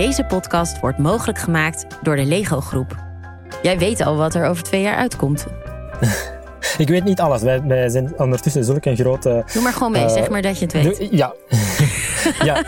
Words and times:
Deze 0.00 0.24
podcast 0.24 0.80
wordt 0.80 0.98
mogelijk 0.98 1.38
gemaakt 1.38 1.86
door 2.02 2.16
de 2.16 2.24
Lego 2.24 2.60
Groep. 2.60 2.96
Jij 3.62 3.78
weet 3.78 4.00
al 4.00 4.16
wat 4.16 4.34
er 4.34 4.46
over 4.46 4.62
twee 4.62 4.82
jaar 4.82 4.96
uitkomt. 4.96 5.46
Ik 6.78 6.88
weet 6.88 7.04
niet 7.04 7.20
alles. 7.20 7.42
Wij, 7.42 7.62
wij 7.62 7.88
zijn 7.88 8.12
ondertussen 8.18 8.64
zulke 8.64 8.96
grote... 8.96 9.44
Doe 9.52 9.62
maar 9.62 9.72
gewoon 9.72 9.92
mee, 9.92 10.04
Eh, 10.04 10.10
zeg 10.12 10.30
maar 10.30 10.42
dat 10.42 10.58
je 10.58 10.64
het 10.64 10.72
weet. 10.72 10.98
Doe- 10.98 11.16
Ja. 11.16 11.34
ja, 12.48 12.62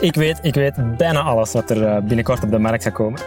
ik 0.00 0.14
weet, 0.14 0.38
ik 0.42 0.54
weet 0.54 0.96
bijna 0.96 1.20
alles 1.20 1.52
wat 1.52 1.70
er 1.70 1.86
eh, 1.86 2.02
binnenkort 2.02 2.42
op 2.42 2.50
de 2.50 2.58
markt 2.58 2.82
gaat 2.82 2.92
komen. 2.92 3.20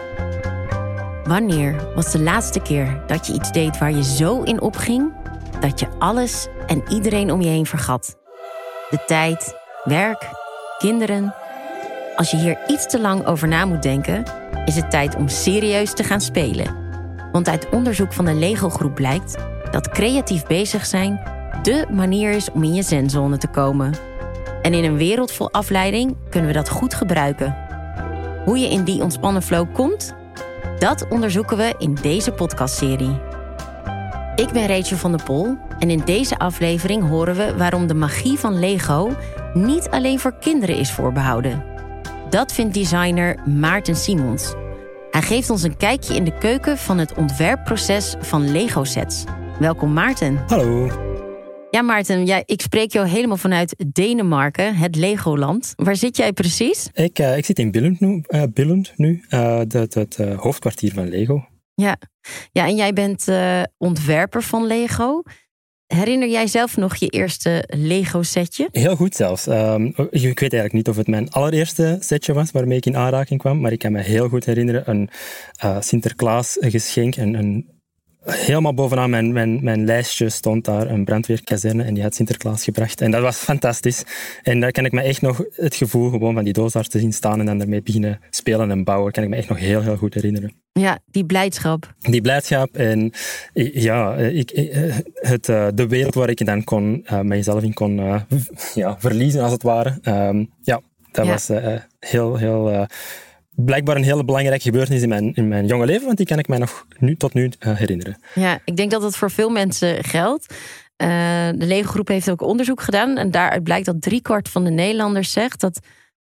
Wanneer 1.24 1.74
was 1.94 2.12
de 2.12 2.20
laatste 2.20 2.60
keer 2.60 3.02
dat 3.06 3.26
je 3.26 3.32
iets 3.32 3.52
deed 3.52 3.78
waar 3.78 3.92
je 3.92 4.04
zo 4.04 4.42
in 4.42 4.60
opging 4.60 5.12
dat 5.60 5.80
je 5.80 5.86
alles 5.98 6.46
en 6.66 6.82
iedereen 6.88 7.30
om 7.32 7.40
je 7.40 7.48
heen 7.48 7.66
vergat? 7.66 8.16
De 8.90 8.98
tijd, 9.06 9.54
werk, 9.84 10.28
kinderen. 10.78 11.34
Als 12.16 12.30
je 12.30 12.36
hier 12.36 12.58
iets 12.66 12.86
te 12.86 13.00
lang 13.00 13.26
over 13.26 13.48
na 13.48 13.64
moet 13.64 13.82
denken, 13.82 14.22
is 14.64 14.76
het 14.76 14.90
tijd 14.90 15.16
om 15.16 15.28
serieus 15.28 15.94
te 15.94 16.04
gaan 16.04 16.20
spelen. 16.20 16.74
Want 17.32 17.48
uit 17.48 17.68
onderzoek 17.68 18.12
van 18.12 18.24
de 18.24 18.34
Lego 18.34 18.68
Groep 18.68 18.94
blijkt 18.94 19.36
dat 19.70 19.88
creatief 19.88 20.46
bezig 20.46 20.86
zijn 20.86 21.20
dé 21.62 21.84
manier 21.90 22.30
is 22.30 22.50
om 22.50 22.62
in 22.62 22.74
je 22.74 22.82
zenzone 22.82 23.38
te 23.38 23.46
komen. 23.46 23.94
En 24.62 24.74
in 24.74 24.84
een 24.84 24.96
wereld 24.96 25.32
vol 25.32 25.52
afleiding 25.52 26.16
kunnen 26.30 26.50
we 26.50 26.56
dat 26.56 26.68
goed 26.68 26.94
gebruiken. 26.94 27.56
Hoe 28.44 28.58
je 28.58 28.68
in 28.68 28.84
die 28.84 29.02
ontspannen 29.02 29.42
flow 29.42 29.72
komt, 29.72 30.14
dat 30.78 31.06
onderzoeken 31.08 31.56
we 31.56 31.74
in 31.78 31.98
deze 32.02 32.32
podcastserie. 32.32 33.20
Ik 34.36 34.50
ben 34.52 34.66
Rachel 34.66 34.96
van 34.96 35.10
der 35.10 35.22
Pol 35.22 35.56
en 35.78 35.90
in 35.90 36.02
deze 36.04 36.38
aflevering 36.38 37.08
horen 37.08 37.34
we 37.34 37.56
waarom 37.56 37.86
de 37.86 37.94
magie 37.94 38.38
van 38.38 38.58
Lego 38.58 39.16
niet 39.54 39.90
alleen 39.90 40.18
voor 40.18 40.34
kinderen 40.40 40.76
is 40.76 40.92
voorbehouden. 40.92 41.73
Dat 42.30 42.52
vindt 42.52 42.74
designer 42.74 43.48
Maarten 43.48 43.96
Simons. 43.96 44.54
Hij 45.10 45.22
geeft 45.22 45.50
ons 45.50 45.62
een 45.62 45.76
kijkje 45.76 46.14
in 46.14 46.24
de 46.24 46.38
keuken 46.38 46.78
van 46.78 46.98
het 46.98 47.14
ontwerpproces 47.14 48.14
van 48.20 48.52
Lego 48.52 48.84
sets. 48.84 49.24
Welkom 49.58 49.92
Maarten. 49.92 50.36
Hallo. 50.46 50.90
Ja 51.70 51.82
Maarten, 51.82 52.26
ja, 52.26 52.42
ik 52.44 52.60
spreek 52.60 52.92
jou 52.92 53.08
helemaal 53.08 53.36
vanuit 53.36 53.84
Denemarken, 53.92 54.76
het 54.76 54.96
Legoland. 54.96 55.72
Waar 55.76 55.96
zit 55.96 56.16
jij 56.16 56.32
precies? 56.32 56.88
Ik, 56.92 57.18
eh, 57.18 57.36
ik 57.36 57.44
zit 57.44 57.58
in 57.58 57.70
Billund 57.70 58.00
nu, 58.00 58.22
eh, 58.26 58.42
Billund 58.52 58.92
nu 58.96 59.24
eh, 59.28 59.58
het, 59.68 59.94
het 59.94 60.16
hoofdkwartier 60.16 60.92
van 60.92 61.08
Lego. 61.08 61.48
Ja, 61.74 61.96
ja 62.52 62.66
en 62.66 62.76
jij 62.76 62.92
bent 62.92 63.28
ontwerper 63.78 64.42
van 64.42 64.66
Lego. 64.66 65.22
Herinner 65.94 66.28
jij 66.28 66.46
zelf 66.46 66.76
nog 66.76 66.96
je 66.96 67.08
eerste 67.08 67.64
Lego-setje? 67.66 68.68
Heel 68.72 68.96
goed 68.96 69.14
zelfs. 69.14 69.46
Ehm, 69.46 69.84
ik 70.10 70.20
weet 70.20 70.40
eigenlijk 70.40 70.72
niet 70.72 70.88
of 70.88 70.96
het 70.96 71.06
mijn 71.06 71.30
allereerste 71.30 71.96
setje 72.00 72.32
was 72.32 72.50
waarmee 72.50 72.76
ik 72.76 72.86
in 72.86 72.96
aanraking 72.96 73.40
kwam, 73.40 73.60
maar 73.60 73.72
ik 73.72 73.78
kan 73.78 73.92
me 73.92 74.00
heel 74.00 74.28
goed 74.28 74.44
herinneren 74.44 74.90
een 74.90 75.10
eh, 75.56 75.80
Sinterklaas 75.80 76.56
geschenk. 76.60 77.16
Een, 77.16 77.34
een, 77.34 77.66
helemaal 78.24 78.74
bovenaan 78.74 79.10
mijn, 79.10 79.32
mijn, 79.32 79.64
mijn 79.64 79.84
lijstje 79.84 80.28
stond 80.28 80.64
daar 80.64 80.90
een 80.90 81.04
brandweerkazerne 81.04 81.82
en 81.82 81.94
die 81.94 82.02
had 82.02 82.14
Sinterklaas 82.14 82.64
gebracht. 82.64 83.00
En 83.00 83.10
dat 83.10 83.22
was 83.22 83.36
fantastisch. 83.36 84.02
En 84.42 84.60
daar 84.60 84.70
kan 84.70 84.84
ik 84.84 84.92
me 84.92 85.00
echt 85.00 85.22
nog 85.22 85.42
het 85.50 85.74
gevoel 85.74 86.10
gewoon 86.10 86.34
van 86.34 86.44
die 86.44 86.52
doos 86.52 86.72
daar 86.72 86.86
te 86.86 86.98
zien 86.98 87.12
staan 87.12 87.40
en 87.40 87.46
dan 87.46 87.60
ermee 87.60 87.82
beginnen 87.82 88.20
spelen 88.30 88.70
en 88.70 88.84
bouwen, 88.84 89.12
kan 89.12 89.22
ik 89.22 89.28
me 89.28 89.36
echt 89.36 89.48
nog 89.48 89.58
heel, 89.58 89.82
heel 89.82 89.96
goed 89.96 90.14
herinneren. 90.14 90.52
Ja, 90.72 90.98
die 91.10 91.24
blijdschap. 91.24 91.94
die 91.98 92.20
blijdschap 92.20 92.76
en 92.76 93.12
eh, 93.52 93.74
ja, 93.74 94.16
eh, 94.16 94.36
ik, 94.38 94.50
eh, 94.50 94.94
het, 95.14 95.44
de 95.76 95.86
wereld 95.88 96.14
waar 96.14 96.30
ik 96.30 96.46
dan 96.46 96.64
kon, 96.64 97.02
eh, 97.04 97.20
mijzelf 97.20 97.62
in 97.62 97.72
kon 97.74 97.96
ja, 98.74 98.96
verliezen, 98.98 99.42
als 99.42 99.52
het 99.52 99.62
ware. 99.62 99.98
Ehm, 100.02 100.44
ja, 100.62 100.80
dat 101.12 101.24
Ja. 101.26 101.30
was 101.30 101.50
heel, 101.98 102.36
heel, 102.36 102.86
blijkbaar 103.56 103.96
een 103.96 104.02
hele 104.02 104.24
belangrijke 104.24 104.62
gebeurtenis 104.64 105.02
in 105.02 105.08
mijn, 105.08 105.34
in 105.34 105.48
mijn 105.48 105.66
jonge 105.66 105.86
leven, 105.86 106.04
want 106.06 106.16
die 106.16 106.26
kan 106.26 106.38
ik 106.38 106.48
mij 106.48 106.58
nog 106.58 106.86
nu, 106.98 107.16
tot 107.16 107.34
nu 107.34 107.50
eh, 107.58 107.76
herinneren. 107.76 108.20
Ja, 108.34 108.58
ik 108.64 108.76
denk 108.76 108.90
dat 108.90 109.02
dat 109.02 109.16
voor 109.16 109.30
veel 109.30 109.50
mensen 109.50 110.04
geldt. 110.04 110.54
Eh, 110.96 111.08
de 111.54 111.66
Lego-groep 111.66 112.08
heeft 112.08 112.30
ook 112.30 112.42
onderzoek 112.42 112.80
gedaan. 112.80 113.16
En 113.16 113.30
daaruit 113.30 113.62
blijkt 113.62 113.86
dat 113.86 114.02
driekwart 114.02 114.48
van 114.48 114.64
de 114.64 114.70
Nederlanders 114.70 115.32
zegt 115.32 115.60
dat 115.60 115.78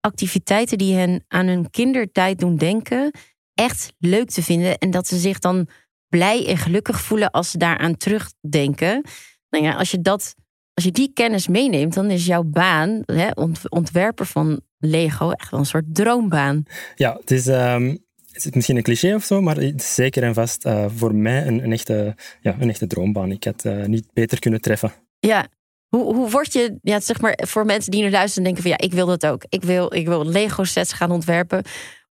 activiteiten 0.00 0.78
die 0.78 0.94
hen 0.94 1.24
aan 1.28 1.46
hun 1.46 1.70
kindertijd 1.70 2.38
doen 2.38 2.56
denken, 2.56 3.10
echt 3.54 3.92
leuk 3.98 4.30
te 4.30 4.42
vinden. 4.42 4.78
En 4.78 4.90
dat 4.90 5.06
ze 5.06 5.18
zich 5.18 5.38
dan 5.38 5.68
blij 6.08 6.46
en 6.46 6.56
gelukkig 6.56 7.00
voelen 7.00 7.30
als 7.30 7.50
ze 7.50 7.58
daaraan 7.58 7.96
terugdenken. 7.96 9.04
Nou 9.50 9.64
ja, 9.64 9.72
als 9.74 9.90
je, 9.90 10.00
dat, 10.00 10.34
als 10.74 10.84
je 10.84 10.90
die 10.90 11.10
kennis 11.12 11.48
meeneemt, 11.48 11.94
dan 11.94 12.10
is 12.10 12.26
jouw 12.26 12.42
baan, 12.42 13.02
hè, 13.06 13.28
ont- 13.34 13.70
ontwerper 13.70 14.26
van 14.26 14.60
Lego, 14.80 15.30
echt 15.30 15.50
wel 15.50 15.60
een 15.60 15.66
soort 15.66 15.84
droombaan. 15.92 16.62
Ja, 16.94 17.16
het 17.20 17.30
is, 17.30 17.46
ehm, 17.46 17.96
het 18.32 18.44
is 18.44 18.50
misschien 18.50 18.76
een 18.76 18.82
cliché 18.82 19.14
of 19.14 19.24
zo, 19.24 19.40
maar 19.40 19.56
het 19.56 19.80
is 19.80 19.94
zeker 19.94 20.22
en 20.22 20.34
vast 20.34 20.64
eh, 20.64 20.84
voor 20.96 21.14
mij 21.14 21.46
een, 21.46 21.64
een, 21.64 21.72
echte, 21.72 22.14
ja, 22.40 22.56
een 22.60 22.68
echte 22.68 22.86
droombaan. 22.86 23.30
Ik 23.30 23.44
had 23.44 23.64
eh, 23.64 23.84
niet 23.84 24.06
beter 24.12 24.38
kunnen 24.38 24.60
treffen. 24.60 24.92
Ja. 25.18 25.46
Hoe, 25.88 26.14
hoe 26.14 26.30
word 26.30 26.52
je, 26.52 26.78
ja, 26.82 27.00
zeg 27.00 27.20
maar, 27.20 27.38
voor 27.46 27.64
mensen 27.64 27.90
die 27.90 28.02
nu 28.02 28.10
luisteren 28.10 28.46
en 28.46 28.54
denken 28.54 28.62
van 28.62 28.70
ja, 28.70 28.86
ik 28.86 28.92
wil 28.92 29.06
dat 29.06 29.26
ook. 29.26 29.44
Ik 29.48 29.62
wil, 29.62 29.94
ik 29.94 30.06
wil 30.06 30.26
Lego 30.26 30.64
sets 30.64 30.92
gaan 30.92 31.10
ontwerpen. 31.10 31.62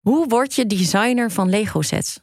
Hoe 0.00 0.26
word 0.26 0.54
je 0.54 0.66
designer 0.66 1.30
van 1.30 1.48
Lego 1.48 1.82
sets? 1.82 2.20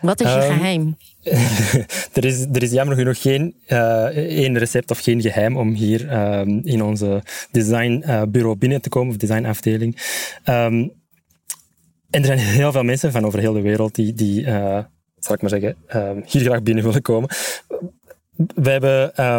Wat 0.00 0.20
is 0.20 0.32
je 0.32 0.38
Ehm, 0.40 0.52
geheim? 0.52 0.96
er, 2.18 2.24
is, 2.24 2.40
er 2.52 2.62
is 2.62 2.70
jammer 2.70 2.96
genoeg 2.96 3.20
geen 3.20 3.54
eh, 3.66 4.04
één 4.16 4.58
recept 4.58 4.90
of 4.90 4.98
geen 4.98 5.20
geheim 5.20 5.56
om 5.56 5.72
hier 5.72 6.08
ehm, 6.08 6.60
in 6.62 6.82
onze 6.82 7.22
designbureau 7.50 8.56
binnen 8.56 8.80
te 8.80 8.88
komen, 8.88 9.10
of 9.10 9.16
designafdeling. 9.16 9.96
Ehm, 10.44 10.88
en 12.10 12.20
er 12.20 12.24
zijn 12.24 12.38
heel 12.38 12.72
veel 12.72 12.82
mensen 12.82 13.12
van 13.12 13.24
over 13.24 13.38
heel 13.38 13.52
de 13.52 13.60
wereld 13.60 13.94
die, 13.94 14.14
die 14.14 14.46
eh, 14.46 14.78
zal 15.18 15.34
ik 15.34 15.40
maar 15.40 15.50
zeggen, 15.50 15.76
hier 16.26 16.42
graag 16.42 16.62
binnen 16.62 16.84
willen 16.84 17.02
komen. 17.02 17.28
We 18.54 18.70
hebben, 18.70 19.14
eh, 19.14 19.38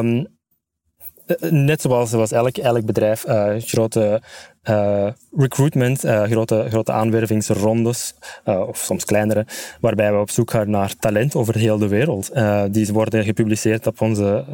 net 1.49 1.81
zoals, 1.81 2.09
zoals 2.09 2.31
elk, 2.31 2.57
elk 2.57 2.85
bedrijf, 2.85 3.23
grote 3.57 4.21
eh, 4.65 5.07
recruitment, 5.37 6.03
eh, 6.03 6.23
grote, 6.23 6.65
grote 6.69 6.91
aanwervingsrondes, 6.91 8.13
eh, 8.43 8.67
of 8.67 8.77
soms 8.77 9.05
kleinere, 9.05 9.45
waarbij 9.79 10.13
we 10.13 10.19
op 10.19 10.29
zoek 10.29 10.51
gaan 10.51 10.69
naar 10.69 10.93
talent 10.99 11.35
over 11.35 11.55
heel 11.57 11.77
de 11.77 11.87
wereld. 11.87 12.31
Die 12.71 12.93
worden 12.93 13.23
gepubliceerd 13.23 13.87
op 13.87 14.01
onze 14.01 14.45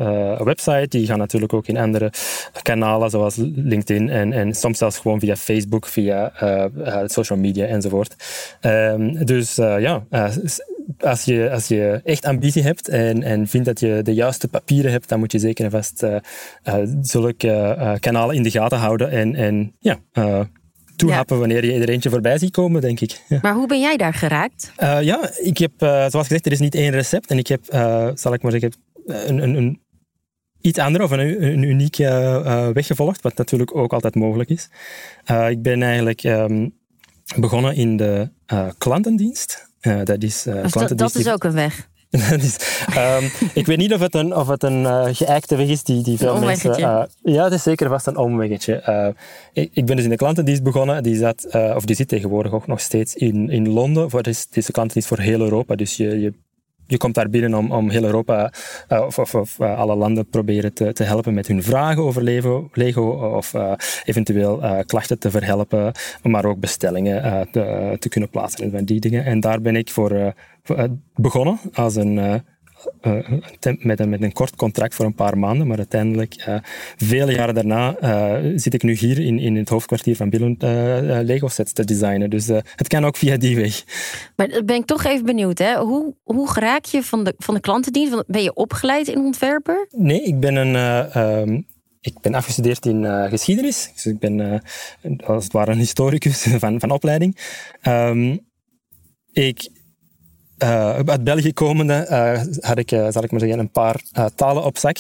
website. 0.44 0.88
Die 0.90 1.06
gaan 1.06 1.18
natuurlijk 1.18 1.54
ook 1.54 1.68
in 1.68 1.78
andere 1.78 2.12
kanalen, 2.62 3.10
zoals 3.10 3.36
LinkedIn 3.56 4.10
en, 4.10 4.34
en 4.34 4.54
soms 4.54 4.78
zelfs 4.78 4.98
gewoon 4.98 5.20
via 5.20 5.36
Facebook, 5.36 5.86
via 5.86 6.32
social 7.06 7.40
media 7.40 7.66
enzovoort. 7.66 8.16
Ehm, 8.62 9.26
dus 9.26 9.56
ja, 9.56 10.04
als 11.00 11.24
je, 11.24 11.52
als 11.52 11.68
je 11.68 12.02
echt 12.04 12.26
ambitie 12.26 12.64
hebt 12.64 12.88
en, 12.88 13.24
en 13.24 13.48
vindt 13.48 13.66
dat 13.66 13.80
je 13.80 14.00
de 14.04 14.14
juiste 14.14 14.48
papieren 14.48 14.92
hebt, 14.92 15.10
dan 15.10 15.20
moet 15.20 15.32
je 15.32 15.40
zeker 15.40 15.66
en 15.66 15.72
vast 15.72 16.04
eh, 16.04 16.16
eh, 16.64 16.88
zulke 17.02 17.52
eh, 17.52 17.94
kanalen 18.00 18.36
in 18.36 18.44
de 18.44 18.52
gaten 18.52 18.78
houden 18.78 19.10
en, 19.10 19.36
en 19.36 19.76
ja, 19.80 20.00
eh, 20.12 20.42
toehappen 20.96 21.40
wanneer 21.40 21.66
je 21.66 21.80
er 21.80 21.90
eentje 21.90 22.10
voorbij 22.10 22.38
ziet 22.38 22.52
komen, 22.52 22.82
denk 22.82 23.00
ik. 23.00 23.22
Ja. 23.28 23.40
Maar 23.42 23.54
hoe 23.54 23.68
ben 23.68 23.80
jij 23.80 23.98
daar 23.98 24.14
geraakt? 24.14 24.72
Ja, 24.80 25.30
ik 25.42 25.58
heb, 25.58 25.72
zoals 25.78 26.28
gezegd, 26.28 26.46
er 26.46 26.52
is 26.52 26.60
niet 26.60 26.76
één 26.76 26.92
recept. 26.92 27.30
En 27.30 27.38
ik 27.38 27.48
heb, 27.48 27.62
zal 28.14 28.34
ik 28.34 28.42
maar 28.42 28.52
zeggen, 28.52 28.74
een, 29.06 29.38
een, 29.38 29.56
een 29.56 29.82
iets 30.62 30.80
andere 30.80 31.04
of 31.04 31.12
een, 31.12 31.44
een 31.44 31.64
unieke 31.64 32.72
weg 32.74 32.88
gevolgd, 32.88 33.22
wat 33.22 33.38
natuurlijk 33.38 33.76
ook 33.76 33.94
altijd 33.94 34.16
mogelijk 34.16 34.50
is. 34.50 34.70
Ik 35.50 35.62
ben 35.62 35.84
eigenlijk 35.84 36.24
ehm, 36.24 36.70
begonnen 37.36 37.76
in 37.76 37.98
de 37.98 38.30
klantendienst. 38.78 39.71
Eh, 39.82 40.00
dat 40.04 40.24
is, 40.24 40.46
eh, 40.46 40.62
Dus 40.62 40.72
dat, 40.72 40.98
dat 40.98 41.16
is 41.16 41.28
ook 41.28 41.44
een 41.44 41.54
weg. 41.54 41.90
ehm, 42.96 43.26
ik 43.54 43.66
weet 43.66 43.78
niet 43.78 43.94
of 43.94 44.00
het 44.00 44.16
een, 44.16 44.36
of 44.36 44.48
het 44.48 44.64
een 44.64 44.86
eh, 44.86 45.08
geëikte 45.12 45.56
weg 45.56 45.68
is 45.68 45.84
die, 45.84 46.04
die 46.04 46.18
veel 46.18 46.40
mensen... 46.40 46.80
ja, 47.24 47.44
het 47.44 47.54
is 47.54 47.64
zeker 47.64 47.90
vast 47.90 48.08
een 48.08 48.18
omweggetje. 48.18 49.16
Ik, 49.54 49.70
ik 49.74 49.86
ben 49.86 49.96
dus 49.96 50.06
in 50.06 50.12
de 50.12 50.16
klantendienst 50.16 50.64
begonnen. 50.64 51.04
Die, 51.04 51.16
zat, 51.16 51.48
of 51.76 51.86
die 51.86 51.96
zit 51.96 52.08
tegenwoordig 52.08 52.52
ook 52.52 52.68
nog 52.68 52.80
steeds 52.80 53.16
in, 53.16 53.50
in 53.50 53.70
Londen. 53.70 54.10
Voor, 54.10 54.28
is, 54.28 54.40
het 54.40 54.58
is 54.58 54.66
de 54.66 54.72
klantendienst 54.72 55.10
voor 55.10 55.20
heel 55.20 55.40
Europa. 55.40 55.76
Dus 55.76 55.98
je, 55.98 56.20
je, 56.20 56.34
je 56.92 56.98
komt 56.98 57.16
daar 57.16 57.30
binnen 57.30 57.54
om, 57.54 57.72
om 57.72 57.90
heel 57.90 58.04
Europa 58.04 58.54
eh, 58.88 59.02
of, 59.06 59.20
of, 59.20 59.36
of 59.36 59.60
eh, 59.60 59.78
alle 59.78 59.96
landen 59.96 60.30
proberen 60.30 60.74
te, 60.74 60.94
te 60.94 61.04
helpen 61.04 61.34
met 61.34 61.48
hun 61.48 61.64
vragen 61.64 62.04
over 62.04 62.24
Lego, 62.24 62.70
Lego 62.74 63.10
of 63.36 63.54
eh, 63.54 63.72
eventueel 64.04 64.62
eh, 64.62 64.80
klachten 64.86 65.20
te 65.20 65.32
verhelpen, 65.32 65.92
maar 66.24 66.46
ook 66.46 66.60
bestellingen 66.60 67.48
te, 67.52 67.96
te 68.00 68.10
kunnen 68.10 68.30
plaatsen 68.30 68.74
en 68.74 68.86
die 68.86 69.00
dingen. 69.00 69.26
En 69.26 69.40
daar 69.40 69.62
ben 69.62 69.76
ik 69.76 69.90
voor, 69.90 70.34
begonnen 71.16 71.60
als 71.74 71.96
een, 71.96 72.44
eh, 73.02 73.32
met, 73.80 74.00
een, 74.00 74.10
met 74.10 74.22
een 74.22 74.34
kort 74.34 74.56
contract 74.56 74.96
voor 74.96 75.06
een 75.06 75.16
paar 75.16 75.38
maanden, 75.38 75.68
maar 75.68 75.78
uiteindelijk, 75.78 76.34
eh, 76.34 76.58
vele 76.98 77.32
jaren 77.32 77.54
daarna, 77.54 77.96
eh, 77.96 78.52
zit 78.56 78.74
ik 78.74 78.84
nu 78.84 78.94
hier 78.94 79.20
in, 79.20 79.40
in 79.40 79.56
het 79.56 79.70
hoofdkwartier 79.70 80.16
van 80.16 80.30
Billund 80.30 80.62
Lego 81.28 81.48
sets 81.48 81.74
te 81.74 81.86
designen. 81.86 82.30
Dus 82.30 82.48
het 82.48 82.88
kan 82.88 83.06
ook 83.06 83.18
via 83.18 83.38
die 83.38 83.56
weg. 83.56 83.84
Maar 84.36 84.50
dan 84.50 84.66
ben 84.66 84.76
ik 84.76 84.86
toch 84.86 85.04
even 85.04 85.26
benieuwd. 85.26 85.58
Hè? 85.58 85.78
Hoe, 85.78 86.16
hoe 86.24 86.50
raak 86.54 86.86
je 86.86 87.04
van 87.04 87.24
de, 87.24 87.34
van 87.38 87.54
de 87.54 87.60
klantendienst? 87.60 88.24
Ben 88.28 88.44
je 88.44 88.54
opgeleid 88.54 89.08
in 89.08 89.20
ontwerper? 89.20 89.88
Nee, 89.90 90.22
ik 90.22 90.40
ben 90.40 90.56
een, 90.56 90.76
eh, 90.76 91.16
ehm, 91.16 91.62
ik 92.02 92.20
ben 92.22 92.34
afgestudeerd 92.34 92.86
in 92.86 93.30
geschiedenis. 93.30 93.92
Dus 93.94 94.06
ik 94.06 94.20
ben 94.20 94.64
als 95.26 95.44
het 95.44 95.54
ware 95.54 95.72
een 95.72 95.78
historicus 95.78 96.42
van, 96.64 96.80
van 96.80 96.92
opleiding. 96.92 97.38
Um, 97.88 98.50
ik 99.32 99.70
uh, 100.64 101.00
uit 101.00 101.24
België 101.24 101.54
komende 101.54 102.08
uh, 102.10 102.42
had 102.60 102.78
ik, 102.78 102.92
uh, 102.92 103.08
zal 103.10 103.24
ik 103.24 103.32
maar 103.32 103.40
zeggen, 103.40 103.60
een 103.60 103.72
paar 103.72 104.02
talen 104.36 104.64
op 104.64 104.78
zak. 104.78 104.98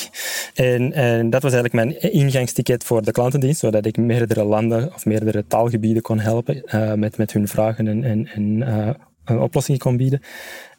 En, 0.53 1.29
dat 1.29 1.41
was 1.41 1.53
eigenlijk 1.53 1.73
mijn 1.73 2.13
ingangsticket 2.13 2.83
voor 2.83 3.01
de 3.01 3.11
klantendienst, 3.11 3.59
zodat 3.59 3.85
ik 3.85 3.97
meerdere 3.97 4.43
landen 4.43 4.93
of 4.93 5.05
meerdere 5.05 5.45
taalgebieden 5.47 6.01
kon 6.01 6.19
helpen 6.19 6.63
met, 6.99 7.17
met 7.17 7.33
hun 7.33 7.47
vragen 7.47 7.87
en, 7.87 8.03
en, 8.03 8.27
en 8.27 9.39
oplossingen 9.39 9.79
kon 9.79 9.97
bieden. 9.97 10.21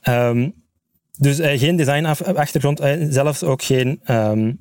Um, 0.09 0.55
dus 1.19 1.41
geen 1.43 1.77
design-achtergrond, 1.77 2.81
zelfs 3.09 3.43
ook 3.43 3.63
geen... 3.63 4.01
Um, 4.11 4.61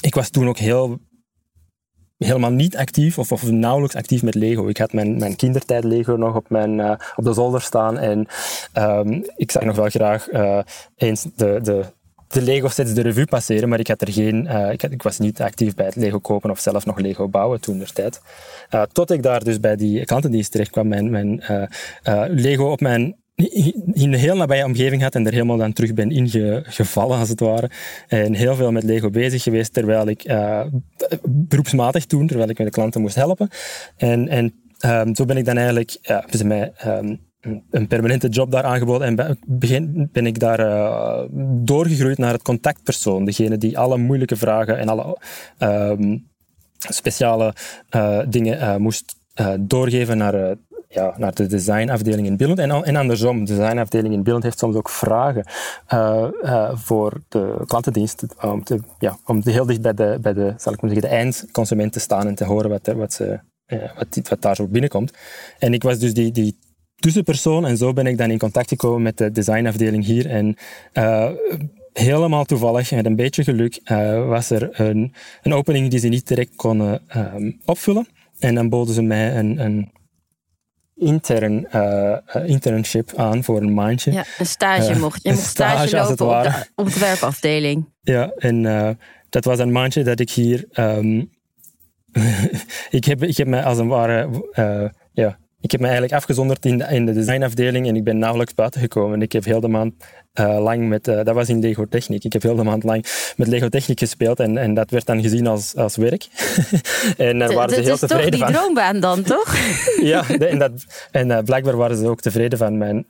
ik 0.00 0.14
was 0.14 0.30
toen 0.30 0.48
ook 0.48 0.58
heel 0.58 0.98
helemaal 2.18 2.50
niet 2.50 2.76
actief 2.76 3.18
of, 3.18 3.32
of 3.32 3.50
nauwelijks 3.50 3.96
actief 3.96 4.22
met 4.22 4.34
Lego. 4.34 4.68
Ik 4.68 4.76
had 4.76 4.92
mijn, 4.92 5.18
mijn 5.18 5.36
kindertijd 5.36 5.84
Lego 5.84 6.12
nog 6.12 6.36
op, 6.36 6.50
mijn, 6.50 6.78
uh, 6.78 6.94
op 7.16 7.24
de 7.24 7.32
zolder 7.32 7.60
staan 7.60 7.98
en 7.98 8.26
um, 8.78 9.24
ik 9.36 9.50
zag 9.50 9.62
nog 9.62 9.76
wel 9.76 9.88
graag 9.88 10.32
uh, 10.32 10.58
eens 10.96 11.26
de, 11.36 11.58
de, 11.62 11.84
de 12.28 12.42
Lego 12.42 12.68
sets 12.68 12.94
de 12.94 13.02
revue 13.02 13.26
passeren, 13.26 13.68
maar 13.68 13.78
ik, 13.78 13.88
had 13.88 14.00
er 14.00 14.12
geen, 14.12 14.44
uh, 14.44 14.72
ik, 14.72 14.82
ik, 14.82 15.02
was 15.02 15.18
niet 15.18 15.40
actief 15.40 15.74
bij 15.74 15.86
het 15.86 15.96
Lego 15.96 16.18
kopen 16.18 16.50
of 16.50 16.58
zelf 16.60 16.86
nog 16.86 16.98
Lego 16.98 17.28
bouwen 17.28 17.60
toen 17.60 17.78
der 17.78 17.92
tijd. 17.92 18.20
tot 18.92 19.10
ik 19.10 19.22
daar 19.22 19.44
dus 19.44 19.60
bij 19.60 19.76
die 19.76 20.04
klantendienst 20.04 20.50
terecht 20.50 20.70
kwam, 20.70 20.88
mijn, 20.88 21.10
mijn 21.10 21.42
Lego 22.30 22.70
op 22.70 22.80
mijn 22.80 23.23
in 23.34 24.12
een 24.12 24.14
heel 24.14 24.36
nabije 24.36 24.64
omgeving 24.64 25.02
had 25.02 25.14
en 25.14 25.26
er 25.26 25.32
helemaal 25.32 25.56
dan 25.56 25.72
terug 25.72 25.94
ben 25.94 26.10
ingevallen, 26.10 27.18
als 27.18 27.28
het 27.28 27.40
ware. 27.40 27.70
En 28.08 28.34
heel 28.34 28.54
veel 28.54 28.72
met 28.72 28.82
Lego 28.82 29.10
bezig 29.10 29.42
geweest, 29.42 29.72
terwijl 29.72 30.08
ik 30.08 30.28
uh, 30.28 30.66
beroepsmatig 31.24 32.04
toen, 32.06 32.26
terwijl 32.26 32.48
ik 32.48 32.58
met 32.58 32.66
de 32.66 32.72
klanten 32.72 33.00
moest 33.00 33.14
helpen. 33.14 33.48
En, 33.96 34.28
en 34.28 34.54
um, 34.86 35.14
zo 35.14 35.24
ben 35.24 35.36
ik 35.36 35.44
dan 35.44 35.56
eigenlijk, 35.56 35.96
ja, 36.00 36.18
hebben 36.18 36.38
ze 36.38 36.46
mij 36.46 36.72
um, 36.86 37.20
een 37.70 37.86
permanente 37.86 38.28
job 38.28 38.50
daar 38.50 38.62
aangeboden 38.62 39.18
en 39.18 39.38
begin, 39.46 40.08
ben 40.12 40.26
ik 40.26 40.38
daar 40.38 40.60
uh, 40.60 41.22
doorgegroeid 41.64 42.18
naar 42.18 42.32
het 42.32 42.42
contactpersoon. 42.42 43.24
Degene 43.24 43.58
die 43.58 43.78
alle 43.78 43.98
moeilijke 43.98 44.36
vragen 44.36 44.78
en 44.78 44.88
alle 44.88 45.18
um, 45.58 46.26
speciale 46.78 47.54
uh, 47.96 48.20
dingen 48.28 48.82
moest 48.82 49.16
doorgeven 49.60 50.18
naar 50.18 50.56
ja, 50.94 51.14
naar 51.16 51.34
de 51.34 51.46
designafdeling 51.46 52.26
in 52.26 52.36
Billund. 52.36 52.58
En, 52.58 52.70
en 52.70 52.96
andersom, 52.96 53.44
de 53.44 53.56
designafdeling 53.56 54.14
in 54.14 54.22
Billund 54.22 54.42
heeft 54.42 54.58
soms 54.58 54.76
ook 54.76 54.90
vragen 54.90 55.44
uh, 55.92 56.26
uh, 56.42 56.70
voor 56.74 57.20
de 57.28 57.62
klantendienst 57.66 58.24
om, 58.40 58.62
ja, 58.98 59.18
om 59.24 59.40
heel 59.44 59.66
dicht 59.66 59.80
bij 59.80 59.94
de, 59.94 60.18
bij 60.20 60.32
de, 60.32 60.54
zal 60.56 60.72
ik 60.72 60.80
maar 60.80 60.90
zeggen, 60.90 61.08
de 61.08 61.16
eindconsument 61.16 61.92
te 61.92 62.00
staan 62.00 62.26
en 62.26 62.34
te 62.34 62.44
horen 62.44 62.70
wat, 62.70 62.86
wat, 62.86 63.12
ze, 63.12 63.40
uh, 63.66 63.82
wat, 63.96 64.28
wat 64.28 64.42
daar 64.42 64.56
zo 64.56 64.66
binnenkomt. 64.66 65.12
En 65.58 65.74
ik 65.74 65.82
was 65.82 65.98
dus 65.98 66.14
die, 66.14 66.32
die 66.32 66.58
tussenpersoon 66.96 67.66
en 67.66 67.76
zo 67.76 67.92
ben 67.92 68.06
ik 68.06 68.18
dan 68.18 68.30
in 68.30 68.38
contact 68.38 68.68
gekomen 68.68 69.02
met 69.02 69.18
de 69.18 69.30
designafdeling 69.30 70.04
hier. 70.04 70.26
En 70.26 70.56
helemaal 71.92 72.44
toevallig, 72.44 72.90
met 72.90 73.06
een 73.06 73.16
beetje 73.16 73.44
geluk, 73.44 73.80
was 74.28 74.50
er 74.50 74.80
een, 74.80 75.14
een 75.42 75.54
opening 75.54 75.90
die 75.90 75.98
ze 75.98 76.08
niet 76.08 76.28
direct 76.28 76.56
konden 76.56 77.02
opvullen. 77.64 78.06
En 78.38 78.54
dan 78.54 78.68
boden 78.68 78.94
ze 78.94 79.02
mij 79.02 79.36
een, 79.36 79.58
een 79.58 79.92
intern, 81.04 81.66
uh, 81.74 82.16
internship 82.46 83.12
aan 83.16 83.44
voor 83.44 83.62
een 83.62 83.74
maandje. 83.74 84.12
Ja, 84.12 84.24
een 84.38 84.46
stage 84.46 84.92
uh, 84.92 85.00
mocht 85.00 85.22
je. 85.22 85.30
mocht 85.30 85.42
stage, 85.42 85.88
stage 85.88 86.08
lopen 86.08 86.38
op 86.38 86.42
de 86.42 86.66
ontwerpafdeling. 86.74 87.88
Ja, 88.00 88.32
en 88.36 88.64
uh, 88.64 88.90
dat 89.28 89.44
was 89.44 89.58
een 89.58 89.72
maandje 89.72 90.02
dat 90.02 90.20
ik 90.20 90.30
hier... 90.30 90.64
Um, 90.72 91.30
ik, 92.90 93.04
heb, 93.04 93.22
ik 93.22 93.36
heb 93.36 93.46
me 93.46 93.62
als 93.62 93.78
een 93.78 93.88
ware... 93.88 94.44
ja, 95.12 95.38
ik 95.64 95.70
heb 95.70 95.80
me 95.80 95.86
eigenlijk 95.86 96.16
afgezonderd 96.16 96.64
in 96.64 96.78
de, 96.78 96.84
in 96.84 97.06
de 97.06 97.12
designafdeling 97.12 97.88
en 97.88 97.96
ik 97.96 98.04
ben 98.04 98.18
nauwelijks 98.18 98.54
buiten 98.54 98.80
gekomen. 98.80 99.22
Ik 99.22 99.32
heb 99.32 99.44
heel 99.44 99.60
de 99.60 99.68
maand 99.68 99.94
uh, 100.40 100.58
lang 100.62 100.88
met, 100.88 101.08
uh, 101.08 101.16
dat 101.22 101.34
was 101.34 101.48
in 101.48 101.60
Lego 101.60 101.86
Techniek. 101.88 102.24
Ik 102.24 102.32
heb 102.32 102.42
heel 102.42 102.54
de 102.54 102.62
maand 102.62 102.82
lang 102.82 103.32
met 103.36 103.48
Lego 103.48 103.68
Techniek 103.68 103.98
gespeeld 103.98 104.40
en, 104.40 104.58
en 104.58 104.74
dat 104.74 104.90
werd 104.90 105.06
dan 105.06 105.22
gezien 105.22 105.46
als, 105.46 105.76
als 105.76 105.96
werk. 105.96 106.26
en 107.16 107.38
daar 107.38 107.52
waren 107.52 107.74
ze 107.74 107.80
heel 107.80 107.96
tevreden 107.96 108.08
van. 108.08 108.08
Dat 108.08 108.20
is 108.20 108.38
toch 108.38 108.48
die 108.48 108.54
droombaan 108.54 109.00
dan, 109.00 109.22
toch? 109.36 109.56
ja, 110.00 110.28
en, 110.28 110.58
dat, 110.58 110.72
en 111.10 111.28
uh, 111.28 111.38
blijkbaar 111.38 111.76
waren 111.76 111.96
ze 111.96 112.08
ook 112.08 112.20
tevreden 112.20 112.58
van 112.58 112.78
mijn, 112.78 113.06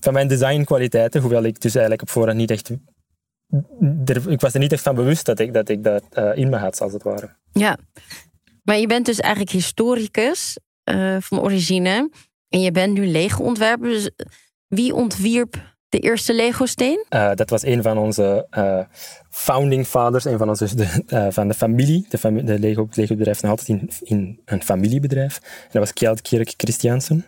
van 0.00 0.12
mijn 0.12 0.28
designkwaliteiten, 0.28 1.20
hoewel 1.20 1.42
ik 1.42 1.60
dus 1.60 1.72
eigenlijk 1.72 2.02
op 2.02 2.10
voorhand 2.10 2.38
niet 2.38 2.50
echt... 2.50 2.70
Ik 4.28 4.40
was 4.40 4.54
er 4.54 4.60
niet 4.60 4.72
echt 4.72 4.82
van 4.82 4.94
bewust 4.94 5.26
dat 5.26 5.38
ik 5.38 5.52
dat, 5.52 5.68
ik 5.68 5.84
dat 5.84 6.02
in 6.34 6.48
me 6.48 6.56
had, 6.56 6.80
als 6.80 6.92
het 6.92 7.02
ware. 7.02 7.28
Ja, 7.52 7.78
maar 8.62 8.78
je 8.78 8.86
bent 8.86 9.06
dus 9.06 9.20
eigenlijk 9.20 9.52
historicus 9.52 10.56
van 11.20 11.40
origine 11.40 12.10
en 12.48 12.60
je 12.60 12.70
bent 12.70 12.94
nu 12.94 13.06
Lego-ontwerper. 13.06 13.88
Dus 13.88 14.10
wie 14.66 14.94
ontwierp 14.94 15.76
de 15.88 15.98
eerste 15.98 16.34
Lego-steen? 16.34 17.04
Uh, 17.10 17.34
dat 17.34 17.50
was 17.50 17.62
een 17.62 17.82
van 17.82 17.98
onze 17.98 18.46
founding 19.30 19.86
fathers, 19.86 20.24
een 20.24 20.38
van, 20.38 20.48
onze, 20.48 20.74
de, 20.76 21.32
van 21.32 21.48
de 21.48 21.54
familie. 21.54 22.06
De, 22.08 22.58
Lego, 22.58 22.88
Lego 22.90 23.14
bedrijf 23.16 23.42
nog 23.42 23.50
altijd 23.50 23.68
in, 23.68 23.90
in 24.00 24.40
een 24.44 24.62
familiebedrijf. 24.62 25.36
En 25.36 25.68
dat 25.70 25.82
was 25.82 25.92
Kjeld 25.92 26.22
Kirk 26.22 26.54
Christiansen, 26.56 27.26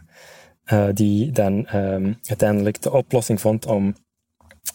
die 0.92 1.32
dan 1.32 1.74
um, 1.74 2.18
uiteindelijk 2.28 2.82
de 2.82 2.92
oplossing 2.92 3.40
vond 3.40 3.66
om 3.66 3.94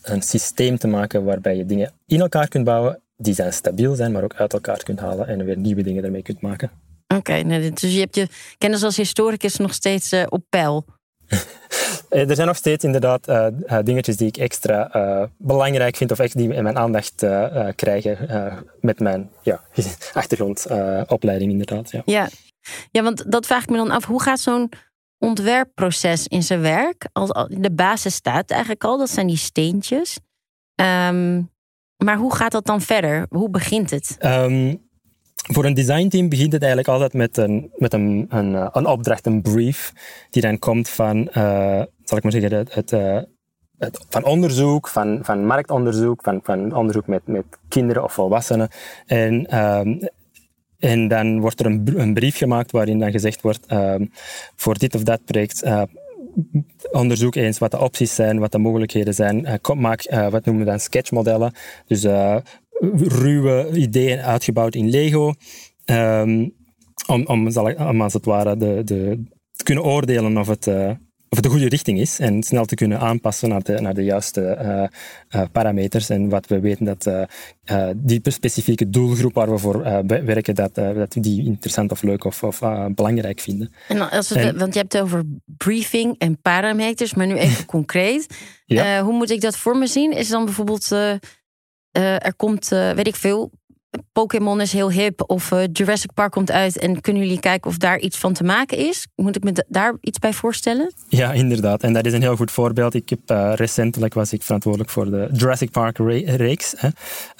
een 0.01 0.21
systeem 0.21 0.77
te 0.77 0.87
maken 0.87 1.23
waarbij 1.23 1.57
je 1.57 1.65
dingen 1.65 1.91
in 2.07 2.19
elkaar 2.19 2.47
kunt 2.47 2.65
bouwen 2.65 2.99
die 3.17 3.33
zijn 3.33 3.53
stabiel 3.53 3.95
zijn, 3.95 4.11
maar 4.11 4.23
ook 4.23 4.35
uit 4.35 4.53
elkaar 4.53 4.83
kunt 4.83 4.99
halen 4.99 5.27
en 5.27 5.45
weer 5.45 5.57
nieuwe 5.57 5.83
dingen 5.83 6.03
ermee 6.03 6.21
kunt 6.21 6.41
maken. 6.41 6.71
Oké, 7.07 7.39
okay, 7.39 7.71
dus 7.71 7.93
je 7.93 7.99
hebt 7.99 8.15
je 8.15 8.27
kennis 8.57 8.83
als 8.83 8.97
historicus 8.97 9.57
nog 9.57 9.73
steeds 9.73 10.13
op 10.29 10.43
peil. 10.49 10.85
Eh, 12.09 12.29
er 12.29 12.35
zijn 12.35 12.47
nog 12.47 12.55
steeds 12.55 12.83
inderdaad 12.83 13.27
uh, 13.27 13.47
dingetjes 13.83 14.17
die 14.17 14.27
ik 14.27 14.37
extra 14.37 14.95
uh, 14.95 15.27
belangrijk 15.37 15.95
vind 15.95 16.11
of 16.11 16.19
echt 16.19 16.37
die 16.37 16.47
mijn 16.47 16.77
aandacht 16.77 17.23
uh, 17.23 17.67
krijgen 17.75 18.17
met 18.81 18.99
mijn 18.99 19.29
ja, 19.41 19.61
achtergrondopleiding 20.13 21.51
inderdaad. 21.51 21.91
Ja. 21.91 22.01
ja. 22.05 22.29
Ja. 22.91 23.03
want 23.03 23.31
dat 23.31 23.45
vraag 23.45 23.63
ik 23.63 23.69
me 23.69 23.77
dan 23.77 23.91
af. 23.91 24.05
Hoe 24.05 24.21
gaat 24.21 24.39
zo'n 24.39 24.69
ontwerpproces 25.17 26.27
in 26.27 26.43
zijn 26.43 26.61
werk? 26.61 27.07
Als 27.11 27.47
de 27.49 27.71
basis 27.71 28.15
staat 28.15 28.49
eigenlijk 28.49 28.83
al, 28.83 28.97
dat 28.97 29.09
zijn 29.09 29.27
die 29.27 29.37
steentjes. 29.37 30.19
Um, 30.75 31.53
maar 32.03 32.17
hoe 32.17 32.35
gaat 32.35 32.51
dat 32.51 32.65
dan 32.65 32.81
verder? 32.81 33.25
Hoe 33.29 33.49
begint 33.49 33.89
het? 33.89 34.17
Um, 34.19 34.84
voor 35.53 35.65
een 35.65 35.73
designteam 35.73 36.29
begint 36.29 36.51
het 36.51 36.61
eigenlijk 36.61 36.91
altijd 36.91 37.13
met 37.13 37.37
een, 37.37 37.71
met 37.75 37.93
een, 37.93 38.25
een, 38.29 38.55
eh, 38.55 38.67
een 38.71 38.85
opdracht, 38.85 39.25
een 39.25 39.41
brief, 39.41 39.93
die 40.29 40.41
dan 40.41 40.59
komt 40.59 40.89
van, 40.89 41.17
uh, 41.17 41.81
zal 42.03 42.17
ik 42.17 42.23
maar 42.23 42.31
zeggen, 42.31 42.67
het, 42.69 42.91
uh, 42.91 43.19
het, 43.77 44.05
van 44.09 44.23
onderzoek, 44.23 44.87
van, 44.87 45.19
van 45.21 45.45
marktonderzoek, 45.45 46.21
van, 46.23 46.39
van 46.43 46.75
onderzoek 46.75 47.07
met, 47.07 47.27
met 47.27 47.45
kinderen 47.67 48.03
of 48.03 48.13
volwassenen. 48.13 48.69
En, 49.05 49.63
um, 49.63 49.99
en 50.79 51.07
dan 51.07 51.39
wordt 51.39 51.59
er 51.59 51.65
een, 51.65 51.93
een, 51.95 52.13
brief 52.13 52.37
gemaakt 52.37 52.71
waarin 52.71 52.99
dan 52.99 53.11
gezegd 53.11 53.41
wordt, 53.41 53.71
um, 53.71 54.09
voor 54.55 54.77
dit 54.77 54.95
of 54.95 55.03
dat 55.03 55.25
project, 55.25 55.63
onderzoek 56.91 57.35
eens 57.35 57.57
wat 57.57 57.71
de 57.71 57.79
opties 57.79 58.15
zijn, 58.15 58.39
wat 58.39 58.51
de 58.51 58.57
mogelijkheden 58.57 59.13
zijn. 59.13 59.59
Maak, 59.75 60.11
wat 60.29 60.45
noemen 60.45 60.63
we 60.65 60.69
dan 60.69 60.79
sketchmodellen. 60.79 61.53
Dus 61.87 62.01
ruwe 63.07 63.69
ideeën 63.73 64.19
uitgebouwd 64.19 64.75
in 64.75 64.89
Lego. 64.89 65.33
Um, 65.85 66.53
om, 67.07 67.25
om, 67.25 67.47
om, 67.77 68.01
als 68.01 68.13
het 68.13 68.25
ware 68.25 68.57
de, 68.57 68.81
de, 68.83 69.23
te 69.51 69.63
kunnen 69.63 69.83
oordelen 69.83 70.37
of 70.37 70.47
het, 70.47 70.67
uh, 70.67 70.89
of 71.29 71.37
het 71.37 71.43
de 71.43 71.49
goede 71.49 71.69
richting 71.69 71.99
is 71.99 72.19
en 72.19 72.43
snel 72.43 72.65
te 72.65 72.75
kunnen 72.75 72.99
aanpassen 72.99 73.49
naar 73.49 73.63
de, 73.63 73.81
naar 73.81 73.93
de 73.93 74.03
juiste 74.03 74.57
uh, 74.61 75.41
uh, 75.41 75.47
parameters. 75.51 76.09
En 76.09 76.29
wat 76.29 76.47
we 76.47 76.59
weten 76.59 76.85
dat 76.85 77.09
die 77.95 78.21
specifieke 78.23 78.89
doelgroep 78.89 79.33
waar 79.33 79.51
we 79.51 79.57
voor 79.57 79.83
werken, 80.07 80.55
dat, 80.55 80.75
dat 80.75 81.13
we 81.13 81.19
die 81.19 81.45
interessant 81.45 81.91
of 81.91 82.01
leuk 82.01 82.23
of, 82.23 82.43
of 82.43 82.59
belangrijk 82.95 83.39
vinden. 83.39 83.73
En 83.87 84.09
als 84.09 84.29
het, 84.29 84.57
want 84.57 84.73
je 84.73 84.79
hebt 84.79 84.93
het 84.93 85.01
over 85.01 85.23
briefing 85.57 86.15
en 86.17 86.41
parameters, 86.41 87.13
maar 87.13 87.27
nu 87.27 87.35
even 87.35 87.65
concreet. 87.75 88.27
Ja. 88.65 89.03
hoe 89.03 89.13
moet 89.13 89.29
ik 89.29 89.41
dat 89.41 89.57
voor 89.57 89.77
me 89.77 89.87
zien? 89.87 90.11
Is 90.11 90.29
dan 90.29 90.45
bijvoorbeeld 90.45 90.91
er 92.01 92.33
komt, 92.35 92.71
uh, 92.71 92.91
weet 92.91 93.07
ik 93.07 93.15
veel, 93.15 93.51
Pokémon 94.11 94.61
is 94.61 94.71
heel 94.71 94.91
hip 94.91 95.23
of 95.29 95.51
uh, 95.51 95.63
Jurassic 95.71 96.13
Park 96.13 96.31
komt 96.31 96.51
uit 96.51 96.77
en 96.77 97.01
kunnen 97.01 97.21
jullie 97.21 97.39
kijken 97.39 97.69
of 97.69 97.77
daar 97.77 97.99
iets 97.99 98.17
van 98.17 98.33
te 98.33 98.43
maken 98.43 98.77
is? 98.77 99.07
Moet 99.15 99.35
ik 99.35 99.43
me 99.43 99.65
daar 99.67 99.93
iets 100.01 100.19
bij 100.19 100.33
voorstellen? 100.33 100.93
Ja, 101.07 101.31
inderdaad. 101.31 101.83
En 101.83 101.93
dat 101.93 102.05
is 102.05 102.13
een 102.13 102.21
heel 102.21 102.35
goed 102.35 102.51
voorbeeld. 102.51 102.93
Ik 102.93 103.09
heb 103.09 103.19
recentelijk 103.57 104.13
was 104.13 104.33
ik 104.33 104.43
verantwoordelijk 104.43 104.91
voor 104.91 105.05
de 105.05 105.29
Jurassic 105.33 105.71
Park 105.71 105.97
reeks. 105.97 106.73
Hè. 106.77 106.89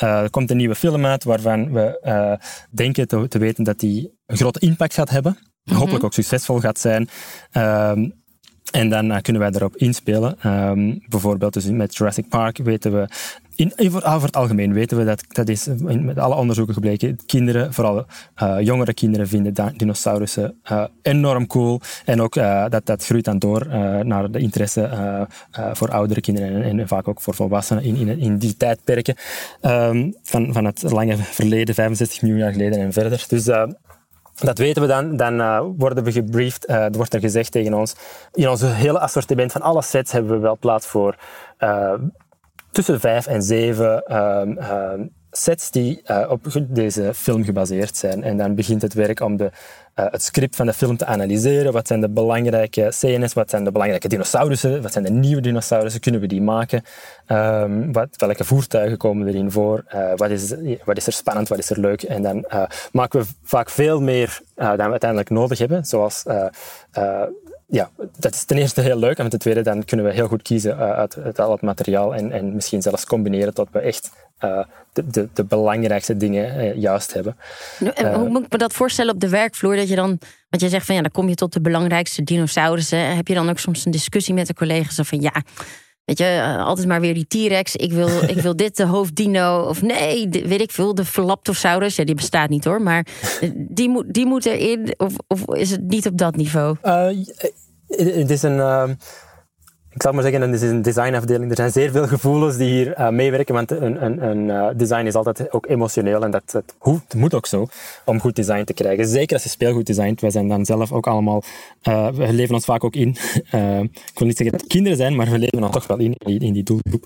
er 0.07 0.29
komt 0.29 0.51
een 0.51 0.57
nieuwe 0.57 0.75
film 0.75 1.05
uit 1.05 1.23
waarvan 1.23 1.71
we 1.71 2.39
denken 2.71 3.07
te, 3.07 3.27
te, 3.27 3.37
weten 3.37 3.63
dat 3.63 3.79
die 3.79 4.11
een 4.25 4.37
grote 4.37 4.59
impact 4.59 4.93
gaat 4.93 5.09
hebben. 5.09 5.37
Mhm. 5.63 5.77
Hopelijk 5.77 6.03
ook 6.03 6.13
succesvol 6.13 6.59
gaat 6.59 6.79
zijn. 6.79 7.09
Ehm, 7.51 8.09
en 8.71 8.89
dan 8.89 9.21
kunnen 9.21 9.41
wij 9.41 9.51
daarop 9.51 9.75
inspelen. 9.75 10.47
Um, 10.47 10.99
bijvoorbeeld 11.07 11.53
dus 11.53 11.65
met 11.65 11.95
Jurassic 11.95 12.29
Park 12.29 12.57
weten 12.57 12.91
we 12.91 13.07
in, 13.55 13.73
over, 13.75 14.05
over, 14.05 14.25
het 14.25 14.35
algemeen 14.35 14.73
weten 14.73 14.97
we 14.97 15.03
dat, 15.03 15.23
dat 15.27 15.49
is 15.49 15.67
met 15.81 16.19
alle 16.19 16.35
onderzoeken 16.35 16.73
gebleken, 16.73 17.19
kinderen, 17.25 17.73
vooral 17.73 18.05
uh, 18.43 18.55
jongere 18.59 18.93
kinderen, 18.93 19.27
vinden 19.27 19.73
dinosaurussen 19.77 20.61
enorm 21.01 21.47
cool. 21.47 21.81
En 22.05 22.21
ook 22.21 22.33
dat, 22.69 22.85
dat 22.85 23.05
groeit 23.05 23.25
dan 23.25 23.39
door 23.39 23.67
naar 24.05 24.31
de 24.31 24.39
interesse 24.39 24.89
voor 25.73 25.89
oudere 25.89 26.21
kinderen 26.21 26.63
en, 26.63 26.79
en, 26.79 26.87
vaak 26.87 27.07
ook 27.07 27.21
voor 27.21 27.35
volwassenen 27.35 27.83
in, 27.83 27.95
in, 27.95 28.19
in 28.19 28.37
die 28.37 28.57
tijdperken 28.57 29.15
um, 29.61 30.15
van, 30.23 30.53
van 30.53 30.65
het 30.65 30.91
lange 30.91 31.17
verleden, 31.17 31.75
65 31.75 32.21
miljoen 32.21 32.39
jaar 32.39 32.51
geleden 32.51 32.79
en 32.79 32.93
verder. 32.93 33.25
Dus 33.27 33.43
dat 34.35 34.57
weten 34.57 34.81
we 34.81 34.87
dan. 34.87 35.17
Dan 35.17 35.61
worden 35.77 36.03
we 36.03 36.11
gebriefd. 36.11 36.69
Er 36.69 36.91
wordt 36.91 37.13
er 37.13 37.19
gezegd 37.19 37.51
tegen 37.51 37.73
ons. 37.73 37.95
In 38.33 38.49
onze 38.49 38.67
hele 38.67 38.99
assortiment 38.99 39.51
van 39.51 39.61
alle 39.61 39.81
sets 39.81 40.11
hebben 40.11 40.31
we 40.31 40.39
wel 40.39 40.57
plaats 40.57 40.87
voor 40.87 41.15
tussen 42.75 42.99
vijf 42.99 43.27
en 43.27 43.41
zeven 43.41 44.05
ehm, 44.05 44.57
ehm, 44.57 45.05
sets 45.31 45.71
die 45.71 46.01
op 46.29 46.41
deze 46.67 47.13
film 47.13 47.43
gebaseerd 47.43 47.97
zijn. 47.97 48.23
En 48.23 48.37
dan 48.37 48.55
begint 48.55 48.81
het 48.81 48.93
werk 48.93 49.19
om 49.19 49.37
de, 49.37 49.51
het 49.93 50.23
script 50.23 50.55
van 50.55 50.65
de 50.65 50.73
film 50.73 50.97
te 50.97 51.05
analyseren. 51.05 51.73
Wat 51.73 51.87
zijn 51.87 52.01
de 52.01 52.09
belangrijke 52.09 52.87
scènes? 52.91 53.33
Wat 53.33 53.49
zijn 53.49 53.63
de 53.63 53.71
belangrijke 53.71 54.07
dinosaurussen? 54.07 54.81
Wat 54.81 54.91
zijn 54.91 55.03
de 55.03 55.11
nieuwe 55.11 55.41
dinosaurussen? 55.41 56.01
Kunnen 56.01 56.21
we 56.21 56.27
die 56.27 56.41
maken? 56.41 56.83
Um, 57.27 57.91
wat, 57.91 58.07
welke 58.17 58.43
voertuigen 58.43 58.97
komen 58.97 59.27
erin 59.27 59.51
voor? 59.51 59.83
Uh, 59.95 60.11
wat, 60.15 60.29
is, 60.29 60.53
wat 60.83 60.97
is 60.97 61.07
er 61.07 61.13
spannend? 61.13 61.47
Wat 61.47 61.59
is 61.59 61.69
er 61.69 61.79
leuk? 61.79 62.03
En 62.03 62.21
dan 62.21 62.45
maken 62.91 63.19
we 63.19 63.25
vaak 63.43 63.69
veel 63.69 64.01
meer 64.01 64.41
dan 64.55 64.75
we 64.75 64.81
uiteindelijk 64.81 65.29
nodig 65.29 65.57
hebben. 65.57 65.85
Zoals 65.85 66.23
ja, 67.67 67.89
dat 68.17 68.33
is 68.33 68.43
ten 68.43 68.57
eerste 68.57 68.81
heel 68.81 68.99
leuk. 68.99 69.17
En 69.17 69.29
ten 69.29 69.39
tweede, 69.39 69.61
dan 69.61 69.85
kunnen 69.85 70.05
we 70.05 70.13
heel 70.13 70.27
goed 70.27 70.41
kiezen 70.41 70.77
uit, 70.77 71.17
uit 71.17 71.39
al 71.39 71.51
het 71.51 71.61
materiaal 71.61 72.15
en, 72.15 72.31
en 72.31 72.53
misschien 72.53 72.81
zelfs 72.81 73.05
combineren 73.05 73.53
tot 73.53 73.67
we 73.71 73.79
echt 73.79 74.11
de, 74.93 75.07
de, 75.07 75.29
de, 75.33 75.43
belangrijkste 75.43 76.17
dingen 76.17 76.79
juist 76.79 77.13
hebben. 77.13 77.37
En 77.93 78.13
hoe 78.13 78.29
moet 78.29 78.45
ik 78.45 78.51
me 78.51 78.57
dat 78.57 78.73
voorstellen 78.73 79.13
op 79.13 79.19
de 79.19 79.29
werkvloer? 79.29 79.75
Dat 79.75 79.89
je 79.89 79.95
dan, 79.95 80.19
want 80.49 80.63
je 80.63 80.69
zegt 80.69 80.85
van 80.85 80.95
ja, 80.95 81.01
dan 81.01 81.11
kom 81.11 81.29
je 81.29 81.35
tot 81.35 81.53
de 81.53 81.61
belangrijkste 81.61 82.23
dinosaurussen. 82.23 83.15
Heb 83.15 83.27
je 83.27 83.33
dan 83.33 83.49
ook 83.49 83.59
soms 83.59 83.85
een 83.85 83.91
discussie 83.91 84.33
met 84.33 84.47
de 84.47 84.53
collega's 84.53 84.99
van 85.03 85.21
ja, 85.21 85.43
Weet 86.05 86.17
je, 86.17 86.25
eh, 86.25 86.65
altijd 86.65 86.87
maar 86.87 87.01
weer 87.01 87.13
die 87.13 87.27
T-Rex. 87.27 87.75
Ik 87.75 87.91
wil, 87.91 88.09
ik 88.35 88.37
wil 88.37 88.55
dit, 88.55 88.77
de 88.77 88.85
hoofddino. 88.85 89.61
Of 89.61 89.81
nee, 89.81 90.29
weet 90.29 90.61
ik 90.61 90.71
veel, 90.71 90.95
de 90.95 91.05
Velaptosaurus. 91.05 91.95
Ja, 91.95 92.03
die 92.03 92.15
bestaat 92.15 92.49
niet 92.49 92.65
hoor. 92.65 92.81
Maar 92.81 93.07
eh, 93.41 93.51
die 93.55 93.89
moet, 93.89 94.13
die 94.13 94.25
moet 94.25 94.45
erin. 94.45 94.93
Of, 94.97 95.13
of 95.27 95.55
is 95.55 95.71
het 95.71 95.81
niet 95.81 96.07
op 96.07 96.17
dat 96.17 96.35
niveau? 96.35 96.75
Uh, 96.83 97.07
het 97.87 98.29
is 98.29 98.41
een... 98.41 98.57
Uh 98.57 98.89
ik 99.95 100.01
zal 100.01 100.11
maar 100.11 100.23
zeggen, 100.23 100.41
het 100.41 100.61
is 100.61 100.69
een 100.69 100.81
designafdeling. 100.81 101.49
Er 101.49 101.55
zijn 101.55 101.71
zeer 101.71 101.91
veel 101.91 102.07
gevoelens 102.07 102.57
die 102.57 102.69
hier 102.69 102.99
uh, 102.99 103.09
meewerken, 103.09 103.53
want 103.53 103.71
een, 103.71 104.05
een, 104.05 104.23
een 104.23 104.47
uh, 104.47 104.67
design 104.77 105.05
is 105.05 105.13
altijd 105.13 105.51
ook 105.53 105.67
emotioneel 105.67 106.23
en 106.23 106.31
dat, 106.31 106.63
het 106.79 107.13
moet 107.13 107.33
ook 107.33 107.45
zo 107.45 107.67
om 108.05 108.19
goed 108.19 108.35
design 108.35 108.63
te 108.63 108.73
krijgen. 108.73 109.07
Zeker 109.07 109.33
als 109.33 109.43
je 109.43 109.49
speelgoed 109.49 109.85
designt. 109.85 110.21
Wij 110.21 110.29
zijn 110.29 110.47
dan 110.47 110.65
zelf 110.65 110.91
ook 110.91 111.07
allemaal, 111.07 111.43
uh, 111.83 112.07
we 112.07 112.33
leven 112.33 112.55
ons 112.55 112.65
vaak 112.65 112.83
ook 112.83 112.95
in. 112.95 113.09
ik 114.11 114.19
wil 114.19 114.27
niet 114.27 114.37
zeggen 114.37 114.57
dat 114.57 114.67
kinderen 114.67 114.97
zijn, 114.97 115.15
maar 115.15 115.29
we 115.29 115.39
leven 115.39 115.63
ons 115.63 115.71
toch 115.71 115.87
wel 115.87 115.99
in, 115.99 116.13
in 116.13 116.53
die 116.53 116.63
doelgroep. 116.63 117.05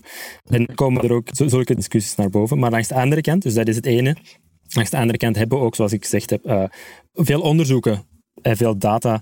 En 0.50 0.76
komen 0.76 1.04
er 1.04 1.14
ook 1.14 1.28
zulke 1.32 1.76
discussies 1.76 2.16
naar 2.16 2.30
boven. 2.30 2.60
Maar 2.60 2.72
langs 2.72 2.88
de 2.88 2.96
andere 2.96 3.22
kant, 3.22 3.42
dus 3.42 3.54
dat 3.54 3.68
is 3.68 3.76
het 3.76 3.86
ene, 3.86 4.16
langs 4.68 4.90
de 4.90 4.98
andere 4.98 5.18
kant 5.18 5.36
hebben 5.36 5.60
we 5.60 5.66
ook, 5.66 5.76
zoals 5.76 5.94
ik 5.94 6.04
gezegd 6.04 6.30
heb, 6.30 6.70
veel 7.14 7.42
onderzoeken 7.42 8.04
en 8.42 8.58
veel 8.58 8.78
data 8.78 9.22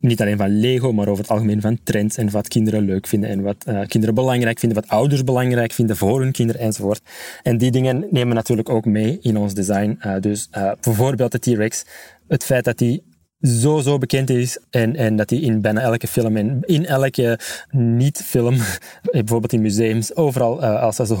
niet 0.00 0.20
alleen 0.20 0.36
van 0.36 0.60
Lego, 0.60 0.92
maar 0.92 1.08
over 1.08 1.22
het 1.22 1.32
algemeen 1.32 1.60
van 1.60 1.78
trends 1.82 2.16
en 2.16 2.30
wat 2.30 2.48
kinderen 2.48 2.84
leuk 2.84 3.06
vinden 3.06 3.30
en 3.30 3.42
wat 3.42 3.64
uh, 3.68 3.80
kinderen 3.86 4.14
belangrijk 4.14 4.58
vinden, 4.58 4.80
wat 4.80 4.90
ouders 4.90 5.24
belangrijk 5.24 5.72
vinden 5.72 5.96
voor 5.96 6.20
hun 6.20 6.32
kinderen 6.32 6.60
enzovoort. 6.60 7.02
En 7.42 7.58
die 7.58 7.70
dingen 7.70 8.06
nemen 8.10 8.34
natuurlijk 8.34 8.68
ook 8.68 8.84
mee 8.84 9.18
in 9.22 9.36
ons 9.36 9.54
design. 9.54 9.98
Uh, 10.06 10.14
dus 10.20 10.48
uh, 10.56 10.72
bijvoorbeeld 10.80 11.32
de 11.32 11.38
T-Rex, 11.38 11.84
het 12.28 12.44
feit 12.44 12.64
dat 12.64 12.78
die 12.78 13.02
zo, 13.40 13.80
zo 13.80 13.98
bekend 13.98 14.30
is 14.30 14.58
en, 14.70 14.96
en 14.96 15.16
dat 15.16 15.28
die 15.28 15.40
in 15.40 15.60
bijna 15.60 15.80
elke 15.80 16.06
film 16.06 16.36
en 16.36 16.58
in 16.60 16.86
elke 16.86 17.38
niet-film, 17.70 18.56
bijvoorbeeld 19.12 19.52
in 19.52 19.60
museums, 19.60 20.16
overal 20.16 20.62
als, 20.62 20.98
als 20.98 21.08
het 21.08 21.18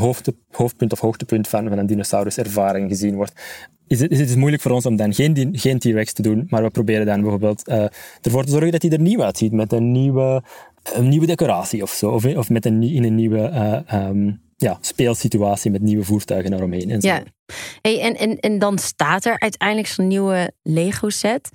hoofdpunt 0.50 0.92
of 0.92 1.00
hoogtepunt 1.00 1.48
van, 1.48 1.68
van 1.68 1.78
een 1.78 1.86
dinosauruservaring 1.86 2.88
gezien 2.88 3.14
wordt 3.14 3.32
is 3.90 4.00
het, 4.00 4.10
is 4.10 4.18
het 4.18 4.36
moeilijk 4.36 4.62
voor 4.62 4.72
ons 4.72 4.86
om 4.86 4.96
dan 4.96 5.14
geen, 5.14 5.48
geen 5.52 5.78
T-Rex 5.78 6.12
te 6.12 6.22
doen, 6.22 6.46
maar 6.48 6.62
we 6.62 6.70
proberen 6.70 7.06
dan 7.06 7.20
bijvoorbeeld 7.20 7.68
uh, 7.68 7.84
ervoor 8.20 8.44
te 8.44 8.50
zorgen 8.50 8.70
dat 8.70 8.82
hij 8.82 8.90
er 8.90 9.00
nieuw 9.00 9.22
uitziet, 9.22 9.52
met 9.52 9.72
een 9.72 9.92
nieuwe, 9.92 10.42
een 10.92 11.08
nieuwe 11.08 11.26
decoratie 11.26 11.82
of 11.82 11.90
zo, 11.90 12.10
of, 12.10 12.24
of 12.24 12.50
met 12.50 12.64
een, 12.64 12.82
in 12.82 13.04
een 13.04 13.14
nieuwe 13.14 13.50
uh, 13.92 14.08
um, 14.08 14.40
ja, 14.56 14.78
speelsituatie 14.80 15.70
met 15.70 15.82
nieuwe 15.82 16.04
voertuigen 16.04 16.52
eromheen. 16.52 16.90
En, 16.90 17.00
zo. 17.00 17.08
Ja. 17.08 17.22
Hey, 17.80 18.00
en, 18.00 18.16
en, 18.16 18.38
en 18.38 18.58
dan 18.58 18.78
staat 18.78 19.24
er 19.24 19.40
uiteindelijk 19.40 19.88
zo'n 19.88 20.06
nieuwe 20.06 20.52
Lego-set. 20.62 21.50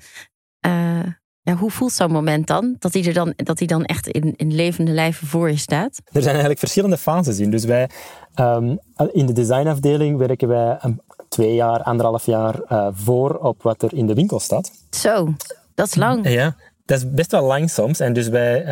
Uh, 0.65 1.00
ja, 1.41 1.55
hoe 1.55 1.72
voelt 1.72 1.91
zo'n 1.91 2.12
moment 2.12 2.48
dan? 2.48 2.75
Dat 2.79 2.93
hij, 2.93 3.05
er 3.05 3.13
dan, 3.13 3.34
dat 3.36 3.60
hij 3.60 3.67
dan 3.67 3.86
echt 3.86 4.07
in, 4.07 4.34
in 4.36 4.53
levende 4.53 4.91
lijven 4.91 5.27
voor 5.27 5.50
je 5.50 5.57
staat? 5.57 6.01
Er 6.05 6.22
zijn 6.22 6.25
eigenlijk 6.25 6.60
verschillende 6.60 6.98
fases 6.98 7.39
in. 7.39 7.50
Dus 7.51 7.65
wij, 7.65 7.89
um, 8.36 8.79
in 9.12 9.25
de 9.25 9.34
designafdeling 9.34 10.17
werken 10.17 10.48
wij 10.48 10.77
een, 10.79 11.01
twee 11.29 11.55
jaar, 11.55 11.84
anderhalf 11.84 12.25
jaar 12.25 12.55
uh, 12.69 12.88
voor 12.93 13.36
op 13.36 13.63
wat 13.63 13.81
er 13.81 13.93
in 13.93 14.07
de 14.07 14.13
winkel 14.13 14.39
staat. 14.39 14.72
Zo, 14.89 15.34
dat 15.74 15.88
is 15.88 15.95
lang. 15.95 16.29
Ja, 16.29 16.55
dat 16.86 16.98
is 16.98 17.12
best 17.12 17.32
wel 17.32 17.44
lang 17.44 17.70
soms. 17.70 18.00
En 18.00 18.13
dus 18.13 18.27
wij, 18.27 18.65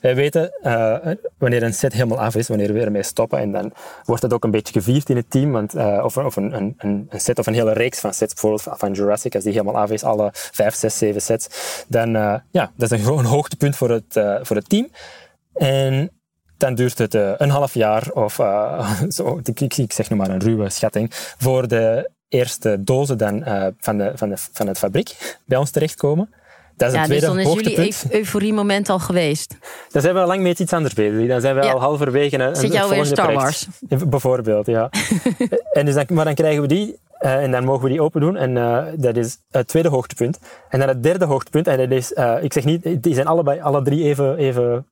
wij 0.00 0.14
weten 0.14 0.58
uh, 0.62 0.96
wanneer 1.38 1.62
een 1.62 1.74
set 1.74 1.92
helemaal 1.92 2.20
af 2.20 2.34
is, 2.34 2.48
wanneer 2.48 2.72
we 2.72 2.80
ermee 2.80 3.02
stoppen. 3.02 3.38
En 3.38 3.52
dan 3.52 3.72
wordt 4.04 4.22
het 4.22 4.32
ook 4.32 4.44
een 4.44 4.50
beetje 4.50 4.72
gevierd 4.72 5.10
in 5.10 5.16
het 5.16 5.30
team. 5.30 5.52
Want, 5.52 5.74
uh, 5.74 6.02
of 6.04 6.36
een, 6.36 6.56
een, 6.56 6.74
een, 6.78 7.08
set 7.10 7.38
of 7.38 7.46
een 7.46 7.54
hele 7.54 7.72
reeks 7.72 8.00
van 8.00 8.14
sets, 8.14 8.32
bijvoorbeeld 8.32 8.78
van 8.78 8.92
Jurassic, 8.92 9.34
als 9.34 9.44
die 9.44 9.52
helemaal 9.52 9.82
af 9.82 9.90
is, 9.90 10.02
alle 10.02 10.28
vijf, 10.32 10.74
zes, 10.74 10.98
zeven 10.98 11.22
sets. 11.22 11.48
Dan 11.88 12.10
ja, 12.50 12.72
dat 12.76 12.90
is 12.92 12.98
een 12.98 13.04
gewoon 13.04 13.24
hoogtepunt 13.24 13.76
voor 13.76 13.90
het, 13.90 14.20
voor 14.42 14.56
het 14.56 14.68
team. 14.68 14.90
En 15.54 16.10
dan 16.56 16.74
duurt 16.74 16.98
het 16.98 17.14
een 17.14 17.50
half 17.50 17.74
jaar 17.74 18.10
of 18.10 18.34
zo, 19.08 19.40
ik, 19.54 19.92
zeg 19.92 20.10
nu 20.10 20.16
maar 20.16 20.30
een 20.30 20.40
ruwe 20.40 20.70
schatting, 20.70 21.08
voor 21.38 21.68
de 21.68 22.10
eerste 22.28 22.82
dozen 22.82 23.18
dan, 23.18 23.44
van, 23.78 23.98
de, 23.98 24.12
van, 24.14 24.28
de, 24.28 24.36
van 24.52 24.66
het 24.66 24.78
fabriek 24.78 25.38
bij 25.46 25.58
ons 25.58 25.70
terechtkomen. 25.70 26.34
Dat 26.76 26.88
is 26.88 26.94
ja, 26.94 27.00
het 27.00 27.08
tweede 27.08 27.26
dus 27.26 27.44
dan 27.44 27.56
is 27.56 27.62
jullie 27.62 27.94
euforie-moment 28.10 28.88
al 28.88 28.98
geweest. 28.98 29.56
Dan 29.90 30.02
zijn 30.02 30.14
we 30.14 30.20
al 30.20 30.26
lang 30.26 30.42
met 30.42 30.60
iets 30.60 30.72
anders 30.72 30.94
bezig. 30.94 31.28
Dan 31.28 31.40
zijn 31.40 31.54
we 31.54 31.72
al 31.72 31.80
halverwege 31.80 32.38
een, 32.38 32.56
Zit 32.56 32.72
jou 32.72 32.90
weer 32.90 33.04
Star 33.04 33.32
Wars? 33.32 33.66
Bijvoorbeeld, 34.08 34.66
ja. 34.66 34.90
en 35.72 35.84
dus 35.84 35.94
dan, 35.94 36.04
maar 36.12 36.24
dan 36.24 36.34
krijgen 36.34 36.62
we 36.62 36.68
die 36.68 36.96
uh, 37.20 37.42
en 37.42 37.50
dan 37.50 37.64
mogen 37.64 37.82
we 37.82 37.88
die 37.88 38.00
open 38.00 38.20
doen. 38.20 38.36
En 38.36 38.50
uh, 38.56 38.84
dat 38.96 39.16
is 39.16 39.38
het 39.50 39.68
tweede 39.68 39.88
hoogtepunt. 39.88 40.38
En 40.68 40.78
dan 40.78 40.88
het 40.88 41.02
derde 41.02 41.24
hoogtepunt. 41.24 41.66
En 41.66 41.76
dat 41.76 41.90
is, 41.90 42.12
uh, 42.12 42.34
ik 42.40 42.52
zeg 42.52 42.64
niet, 42.64 43.02
die 43.02 43.14
zijn 43.14 43.26
allebei, 43.26 43.60
alle 43.60 43.82
drie 43.82 44.04
even, 44.04 44.36
even 44.36 44.86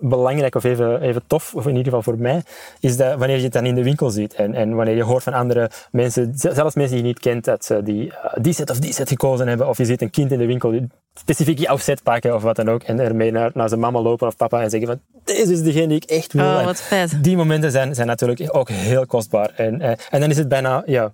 belangrijk 0.00 0.54
of 0.54 0.64
even, 0.64 1.00
even 1.00 1.22
tof. 1.26 1.54
Of 1.54 1.64
in 1.64 1.76
ieder 1.76 1.84
geval 1.84 2.02
voor 2.02 2.18
mij. 2.18 2.42
Is 2.80 2.96
dat 2.96 3.18
wanneer 3.18 3.36
je 3.36 3.42
het 3.42 3.52
dan 3.52 3.66
in 3.66 3.74
de 3.74 3.82
winkel 3.82 4.10
ziet. 4.10 4.34
En, 4.34 4.54
en 4.54 4.74
wanneer 4.74 4.96
je 4.96 5.02
hoort 5.02 5.22
van 5.22 5.32
andere 5.32 5.70
mensen, 5.90 6.32
zelfs 6.34 6.74
mensen 6.74 6.96
die 6.96 7.04
je 7.04 7.10
niet 7.12 7.18
kent, 7.18 7.44
dat 7.44 7.64
ze 7.64 7.82
die, 7.82 8.12
die 8.40 8.52
set 8.52 8.70
of 8.70 8.78
die 8.78 8.92
set 8.92 9.08
gekozen 9.08 9.48
hebben. 9.48 9.68
Of 9.68 9.78
je 9.78 9.84
ziet 9.84 10.02
een 10.02 10.10
kind 10.10 10.32
in 10.32 10.38
de 10.38 10.46
winkel 10.46 10.70
die 10.70 10.86
specifiek 11.14 11.58
jouw 11.58 11.76
set 11.76 12.02
pakken 12.02 12.34
of 12.34 12.42
wat 12.42 12.56
dan 12.56 12.68
ook. 12.68 12.82
En 12.82 13.00
ermee 13.00 13.30
naar, 13.30 13.50
naar 13.54 13.68
zijn 13.68 13.80
mama 13.80 14.00
lopen 14.00 14.26
of 14.26 14.36
papa 14.36 14.62
en 14.62 14.70
zeggen 14.70 14.88
van, 14.88 15.00
deze 15.24 15.52
is 15.52 15.62
degene 15.62 15.86
die 15.86 15.96
ik 15.96 16.04
echt 16.04 16.32
wil. 16.32 16.44
Oh, 16.44 16.64
wat 16.64 16.80
vet. 16.80 17.24
Die 17.24 17.36
momenten 17.36 17.70
zijn, 17.70 17.94
zijn 17.94 18.06
natuurlijk 18.06 18.56
ook 18.56 18.68
heel 18.68 19.06
kostbaar. 19.06 19.52
En, 19.56 19.80
en 20.10 20.20
dan 20.20 20.30
is 20.30 20.36
het 20.36 20.48
bijna, 20.48 20.82
ja, 20.86 21.12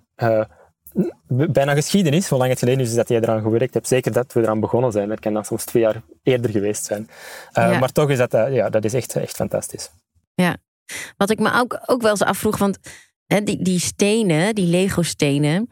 bijna 1.27 1.73
geschiedenis, 1.73 2.29
hoe 2.29 2.37
lang 2.37 2.49
het 2.49 2.59
geleden 2.59 2.81
is 2.81 2.93
dat 2.93 3.09
jij 3.09 3.21
eraan 3.21 3.41
gewerkt 3.41 3.73
hebt. 3.73 3.87
Zeker 3.87 4.11
dat 4.11 4.33
we 4.33 4.41
eraan 4.41 4.59
begonnen 4.59 4.91
zijn. 4.91 5.09
Dat 5.09 5.19
kan 5.19 5.33
dan 5.33 5.45
soms 5.45 5.65
twee 5.65 5.83
jaar 5.83 6.01
eerder 6.23 6.51
geweest 6.51 6.85
zijn. 6.85 7.09
Uh, 7.53 7.79
Maar 7.79 7.91
toch 7.91 8.09
is 8.09 8.17
dat, 8.17 8.33
uh, 8.33 8.53
ja, 8.53 8.69
dat 8.69 8.85
is 8.85 8.93
echt, 8.93 9.15
echt 9.15 9.35
fantastisch. 9.35 9.91
Ja, 10.33 10.57
wat 11.17 11.29
ik 11.29 11.39
me 11.39 11.53
ook, 11.53 11.79
ook 11.85 12.01
wel 12.01 12.11
eens 12.11 12.21
afvroeg, 12.21 12.57
want 12.57 12.77
hè, 13.25 13.43
die, 13.43 13.61
die 13.61 13.79
stenen, 13.79 14.55
die 14.55 14.67
Lego-stenen, 14.67 15.69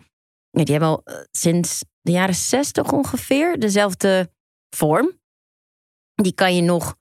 die 0.51 0.65
hebben 0.65 0.89
al 0.89 1.01
eh, 1.03 1.15
sinds 1.31 1.83
de 2.01 2.11
jaren 2.11 2.35
zestig 2.35 2.91
ongeveer 2.91 3.59
dezelfde 3.59 4.29
vorm. 4.69 5.19
Die 6.13 6.33
kan 6.33 6.55
je 6.55 6.61
nog, 6.61 6.95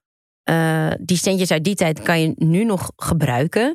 die 1.00 1.16
steentjes 1.16 1.50
uit 1.50 1.64
die 1.64 1.74
tijd 1.74 2.02
kan 2.02 2.20
je 2.20 2.32
nu 2.36 2.64
nog 2.64 2.92
gebruiken. 2.96 3.74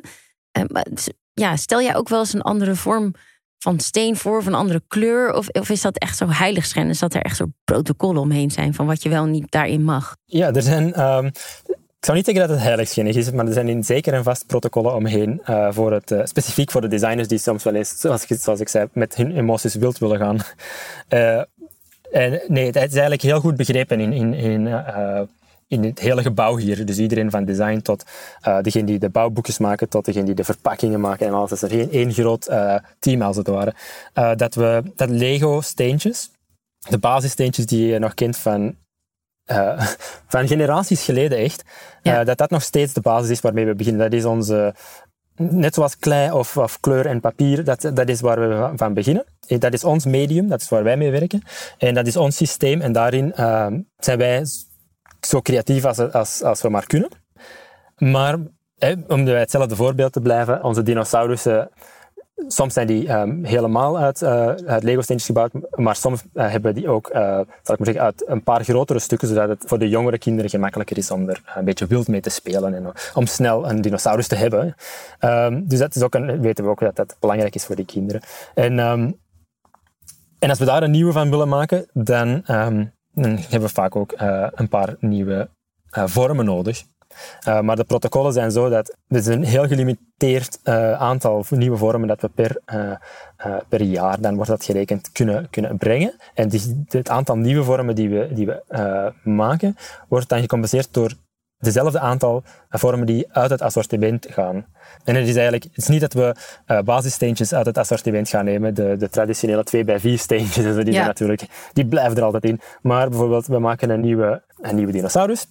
maar, 0.68 0.86
ja, 1.32 1.56
stel 1.56 1.82
jij 1.82 1.96
ook 1.96 2.08
wel 2.08 2.18
eens 2.18 2.32
een 2.32 2.42
andere 2.42 2.74
vorm 2.74 3.14
van 3.62 3.80
steen 3.80 4.16
voor, 4.16 4.42
van 4.42 4.54
andere 4.54 4.82
kleur? 4.88 5.34
Of, 5.34 5.48
of 5.48 5.68
is 5.68 5.80
dat 5.80 5.98
echt 5.98 6.16
zo 6.16 6.28
heiligschennis 6.28 6.98
dat 6.98 7.14
er 7.14 7.22
echt 7.22 7.36
zo 7.36 7.46
protocollen 7.64 8.20
omheen 8.20 8.50
zijn 8.50 8.74
van 8.74 8.86
wat 8.86 9.02
je 9.02 9.08
wel 9.08 9.24
niet 9.24 9.50
daarin 9.50 9.84
mag? 9.84 10.16
Ja, 10.24 10.52
er 10.52 10.62
zijn. 10.62 11.00
Um, 11.00 11.26
ik 11.66 12.06
zou 12.06 12.16
niet 12.16 12.26
zeggen 12.26 12.46
dat 12.46 12.56
het 12.56 12.66
heiligschennis 12.66 13.16
is, 13.16 13.30
maar 13.30 13.46
er 13.46 13.52
zijn 13.52 13.68
in 13.68 13.84
zeker 13.84 14.12
en 14.12 14.22
vast 14.22 14.46
protocollen 14.46 14.94
omheen. 14.94 15.42
Uh, 15.46 15.68
voor 15.70 15.92
het, 15.92 16.10
uh, 16.10 16.20
specifiek 16.24 16.70
voor 16.70 16.80
de 16.80 16.88
designers 16.88 17.28
die 17.28 17.38
soms 17.38 17.64
wel 17.64 17.74
eens, 17.74 18.00
zoals, 18.00 18.26
zoals 18.26 18.60
ik 18.60 18.68
zei, 18.68 18.88
met 18.92 19.14
hun 19.14 19.36
emoties 19.36 19.74
wild 19.74 19.98
willen 19.98 20.18
gaan. 20.18 20.38
Uh, 21.08 21.42
en 22.10 22.40
nee, 22.46 22.66
het 22.66 22.76
is 22.76 22.92
eigenlijk 22.92 23.22
heel 23.22 23.40
goed 23.40 23.56
begrepen 23.56 24.00
in, 24.00 24.12
in, 24.12 24.34
in 24.34 24.66
in 25.70 25.84
het 25.84 25.98
hele 25.98 26.22
gebouw 26.22 26.56
hier. 26.56 26.86
Dus 26.86 26.98
iedereen 26.98 27.30
van 27.30 27.44
design 27.44 27.80
tot 27.80 28.04
uh, 28.48 28.60
degene 28.60 28.84
die 28.84 28.98
de 28.98 29.08
bouwboekjes 29.08 29.58
maken, 29.58 29.88
tot 29.88 30.04
degene 30.04 30.24
die 30.24 30.34
de 30.34 30.44
verpakkingen 30.44 31.00
maken 31.00 31.26
en 31.26 31.32
alles. 31.32 31.50
Dat 31.50 31.62
is 31.62 31.70
er 31.70 31.78
geen 31.78 31.90
één 31.90 32.12
groot 32.12 32.48
uh, 32.48 32.74
team 32.98 33.22
als 33.22 33.36
het 33.36 33.46
ware. 33.46 33.74
Uh, 34.14 34.34
dat 34.36 34.54
we 34.54 34.82
dat 34.96 35.08
Lego 35.08 35.60
steentjes, 35.60 36.30
de 36.88 36.98
basissteentjes 36.98 37.66
die 37.66 37.86
je 37.86 37.98
nog 37.98 38.14
kent 38.14 38.36
van 38.36 38.74
van 40.34 40.48
generaties 40.48 41.04
geleden 41.04 41.38
echt, 41.38 41.64
ja. 42.02 42.24
dat 42.24 42.38
dat 42.38 42.50
nog 42.50 42.62
steeds 42.62 42.92
de 42.92 43.00
basis 43.00 43.30
is 43.30 43.40
waarmee 43.40 43.66
we 43.66 43.74
beginnen. 43.74 44.10
Dat 44.10 44.18
is 44.18 44.24
onze, 44.24 44.74
net 45.36 45.74
zoals 45.74 45.98
klei 45.98 46.30
of, 46.30 46.56
of, 46.56 46.80
kleur 46.80 47.06
en 47.06 47.20
papier, 47.20 47.64
dat, 47.64 47.90
dat 47.94 48.08
is 48.08 48.20
waar 48.20 48.48
we 48.48 48.70
van 48.76 48.94
beginnen. 48.94 49.24
Dat 49.46 49.72
is 49.72 49.84
ons 49.84 50.04
medium, 50.04 50.48
dat 50.48 50.60
is 50.60 50.68
waar 50.68 50.82
wij 50.82 50.96
mee 50.96 51.10
werken. 51.10 51.42
En 51.78 51.94
dat 51.94 52.06
is 52.06 52.16
ons 52.16 52.36
systeem 52.36 52.80
en 52.80 52.92
daarin 52.92 53.32
zijn 53.98 54.18
wij 54.18 54.44
zo 55.20 55.40
creatief 55.40 55.84
als, 55.84 55.98
als, 55.98 56.42
als 56.42 56.62
we 56.62 56.68
maar 56.68 56.86
kunnen. 56.86 57.10
Maar 57.98 58.36
hè, 58.78 58.94
om 59.08 59.24
bij 59.24 59.38
hetzelfde 59.38 59.76
voorbeeld 59.76 60.12
te 60.12 60.20
blijven, 60.20 60.64
onze 60.64 60.82
dinosaurussen, 60.82 61.70
soms 62.46 62.74
zijn 62.74 62.86
die 62.86 63.12
um, 63.12 63.44
helemaal 63.44 63.98
uit, 63.98 64.22
uh, 64.22 64.46
uit 64.46 64.82
Lego-steentjes 64.82 65.26
gebouwd, 65.26 65.52
maar 65.70 65.96
soms 65.96 66.22
uh, 66.34 66.50
hebben 66.50 66.74
die 66.74 66.88
ook, 66.88 67.10
uh, 67.14 67.20
zal 67.62 67.74
ik 67.74 67.78
maar 67.78 67.86
zeggen, 67.86 68.04
uit 68.04 68.28
een 68.28 68.42
paar 68.42 68.64
grotere 68.64 68.98
stukken, 68.98 69.28
zodat 69.28 69.48
het 69.48 69.64
voor 69.66 69.78
de 69.78 69.88
jongere 69.88 70.18
kinderen 70.18 70.50
gemakkelijker 70.50 70.98
is 70.98 71.10
om 71.10 71.28
er 71.28 71.42
een 71.54 71.64
beetje 71.64 71.86
wild 71.86 72.08
mee 72.08 72.20
te 72.20 72.30
spelen 72.30 72.74
en 72.74 72.92
om 73.14 73.26
snel 73.26 73.70
een 73.70 73.80
dinosaurus 73.80 74.28
te 74.28 74.34
hebben. 74.34 74.74
Um, 75.20 75.68
dus 75.68 75.78
dat 75.78 75.94
is 75.94 76.02
ook 76.02 76.14
een, 76.14 76.40
weten 76.40 76.64
we 76.64 76.70
ook 76.70 76.80
dat 76.80 76.96
dat 76.96 77.16
belangrijk 77.20 77.54
is 77.54 77.64
voor 77.64 77.76
die 77.76 77.84
kinderen. 77.84 78.22
En, 78.54 78.78
um, 78.78 79.20
en 80.38 80.48
als 80.48 80.58
we 80.58 80.64
daar 80.64 80.82
een 80.82 80.90
nieuwe 80.90 81.12
van 81.12 81.30
willen 81.30 81.48
maken, 81.48 81.86
dan 81.92 82.42
dan 83.12 83.36
hebben 83.36 83.60
we 83.60 83.68
vaak 83.68 83.96
ook 83.96 84.20
uh, 84.20 84.46
een 84.54 84.68
paar 84.68 84.96
nieuwe 84.98 85.48
uh, 85.98 86.06
vormen 86.06 86.44
nodig. 86.44 86.82
Uh, 87.48 87.60
maar 87.60 87.76
de 87.76 87.84
protocollen 87.84 88.32
zijn 88.32 88.50
zo 88.50 88.68
dat 88.68 88.96
er 89.08 89.16
is 89.16 89.26
een 89.26 89.44
heel 89.44 89.66
gelimiteerd 89.66 90.58
aantal 90.98 91.44
nieuwe 91.50 91.76
vormen 91.76 92.08
dat 92.08 92.20
we 92.20 92.28
per, 92.28 92.60
per 93.68 93.82
jaar, 93.82 94.20
dan 94.20 94.34
wordt 94.34 94.50
dat 94.50 94.64
gerekend, 94.64 95.12
kunnen, 95.12 95.50
kunnen 95.50 95.76
brengen. 95.76 96.14
En 96.34 96.48
die, 96.48 96.84
het 96.88 97.08
aantal 97.08 97.36
nieuwe 97.36 97.64
vormen 97.64 97.94
die 97.94 98.08
we, 98.08 98.28
die 98.32 98.46
we 98.46 99.12
maken, 99.22 99.76
wordt 100.08 100.28
dan 100.28 100.40
gecompenseerd 100.40 100.94
door 100.94 101.12
dezelfde 101.60 102.00
aantal 102.00 102.42
vormen 102.68 103.06
die 103.06 103.32
uit 103.32 103.50
het 103.50 103.62
assortiment 103.62 104.26
gaan. 104.30 104.66
En 105.04 105.14
het 105.14 105.28
is 105.28 105.34
eigenlijk, 105.34 105.64
het 105.64 105.76
is 105.76 105.88
niet 105.88 106.00
dat 106.00 106.12
we 106.12 106.34
uh, 106.66 106.80
basissteentjes 106.80 107.54
uit 107.54 107.66
het 107.66 107.78
assortiment 107.78 108.28
gaan 108.28 108.44
nemen, 108.44 108.74
de, 108.74 108.96
de 108.96 109.08
traditionele 109.08 109.64
2 109.64 109.84
bij 109.84 110.00
4 110.00 110.18
steentjes, 110.18 110.74
die, 110.84 110.92
ja. 110.92 111.06
natuurlijk, 111.06 111.42
die 111.72 111.86
blijven 111.86 112.16
er 112.16 112.22
altijd 112.22 112.44
in. 112.44 112.60
Maar 112.82 113.08
bijvoorbeeld, 113.08 113.46
we 113.46 113.58
maken 113.58 113.90
een 113.90 114.00
nieuwe, 114.00 114.42
een 114.60 114.76
nieuwe 114.76 114.92
dinosaurus. 114.92 115.46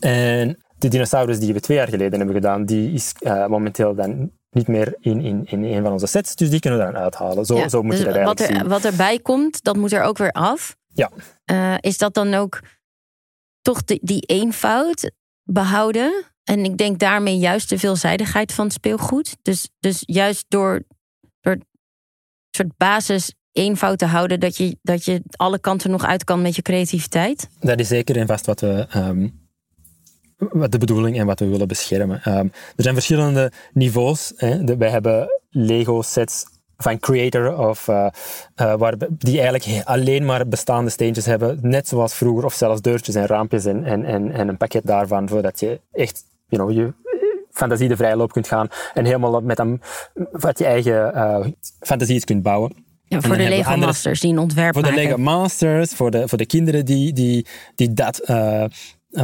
En 0.00 0.64
de 0.78 0.88
dinosaurus 0.88 1.38
die 1.38 1.52
we 1.52 1.60
twee 1.60 1.76
jaar 1.76 1.88
geleden 1.88 2.18
hebben 2.18 2.36
gedaan, 2.36 2.64
die 2.64 2.92
is 2.92 3.14
uh, 3.20 3.46
momenteel 3.46 3.94
dan 3.94 4.30
niet 4.50 4.68
meer 4.68 4.96
in, 5.00 5.20
in, 5.20 5.46
in 5.46 5.64
een 5.64 5.82
van 5.82 5.92
onze 5.92 6.06
sets, 6.06 6.34
dus 6.34 6.50
die 6.50 6.60
kunnen 6.60 6.78
we 6.78 6.84
dan 6.84 6.96
uithalen. 6.96 7.44
Zo, 7.44 7.56
ja, 7.56 7.68
zo 7.68 7.82
moet 7.82 7.90
dus 7.90 8.00
je 8.00 8.12
dat 8.12 8.24
wat 8.24 8.40
er, 8.40 8.46
zien. 8.46 8.68
Wat 8.68 8.84
erbij 8.84 9.18
komt, 9.18 9.62
dat 9.62 9.76
moet 9.76 9.92
er 9.92 10.02
ook 10.02 10.18
weer 10.18 10.32
af. 10.32 10.76
Ja. 10.92 11.10
Uh, 11.50 11.74
is 11.80 11.98
dat 11.98 12.14
dan 12.14 12.34
ook 12.34 12.60
toch 13.62 13.84
die, 13.84 14.00
die 14.02 14.20
eenvoud 14.20 15.10
behouden. 15.46 16.24
En 16.44 16.64
ik 16.64 16.76
denk 16.76 16.98
daarmee 16.98 17.38
juist 17.38 17.68
de 17.68 17.78
veelzijdigheid 17.78 18.52
van 18.52 18.70
speelgoed. 18.70 19.36
Dus, 19.42 19.68
dus 19.80 20.02
juist 20.06 20.44
door, 20.48 20.82
door 21.40 21.52
een 21.52 21.66
soort 22.50 22.76
basis 22.76 23.34
eenvoud 23.52 23.98
te 23.98 24.06
houden, 24.06 24.40
dat 24.40 24.56
je, 24.56 24.78
dat 24.82 25.04
je 25.04 25.22
alle 25.30 25.58
kanten 25.58 25.90
nog 25.90 26.04
uit 26.04 26.24
kan 26.24 26.42
met 26.42 26.56
je 26.56 26.62
creativiteit. 26.62 27.48
Dat 27.60 27.80
is 27.80 27.88
zeker 27.88 28.16
en 28.16 28.26
vast 28.26 28.46
wat 28.46 28.60
we. 28.60 28.86
Um 28.94 29.44
wat 30.36 30.72
de 30.72 30.78
bedoeling 30.78 31.18
en 31.18 31.26
wat 31.26 31.40
we 31.40 31.46
willen 31.46 31.68
beschermen. 31.68 32.20
Um, 32.28 32.52
er 32.76 32.82
zijn 32.82 32.94
verschillende 32.94 33.52
niveaus. 33.72 34.32
Hè. 34.36 34.76
wij 34.76 34.90
hebben 34.90 35.28
Lego-sets 35.50 36.44
van 36.76 36.98
creator 36.98 37.58
of 37.58 37.88
uh, 37.88 38.06
uh, 38.60 38.74
waar, 38.74 38.94
die 39.08 39.40
eigenlijk 39.40 39.84
alleen 39.84 40.24
maar 40.24 40.48
bestaande 40.48 40.90
steentjes 40.90 41.26
hebben, 41.26 41.58
net 41.62 41.88
zoals 41.88 42.14
vroeger, 42.14 42.44
of 42.44 42.54
zelfs 42.54 42.80
deurtjes 42.80 43.14
en 43.14 43.26
raampjes 43.26 43.64
en, 43.64 43.84
en, 43.84 44.04
en, 44.04 44.32
en 44.32 44.48
een 44.48 44.56
pakket 44.56 44.86
daarvan, 44.86 45.28
zodat 45.28 45.60
je 45.60 45.80
echt 45.92 46.24
you 46.48 46.62
know, 46.62 46.76
je 46.76 46.92
fantasie 47.50 47.88
de 47.88 47.96
vrije 47.96 48.16
loop 48.16 48.32
kunt 48.32 48.48
gaan 48.48 48.68
en 48.94 49.04
helemaal 49.04 49.40
met 49.40 49.58
hem 49.58 49.80
wat 50.30 50.58
je 50.58 50.64
eigen 50.64 51.12
uh, 51.14 51.46
fantasie 51.80 52.24
kunt 52.24 52.42
bouwen. 52.42 52.84
Ja, 53.08 53.20
voor 53.20 53.36
de 53.36 53.48
Lego 53.48 53.76
Masters 53.76 54.20
die 54.20 54.32
een 54.32 54.38
ontwerp 54.38 54.74
Voor 54.74 54.82
de 54.82 54.92
Lego 54.92 55.16
Masters, 55.16 55.92
voor 55.92 56.10
de, 56.10 56.28
voor 56.28 56.38
de 56.38 56.46
kinderen 56.46 56.84
die, 56.84 57.12
die, 57.12 57.46
die 57.74 57.92
dat 57.92 58.30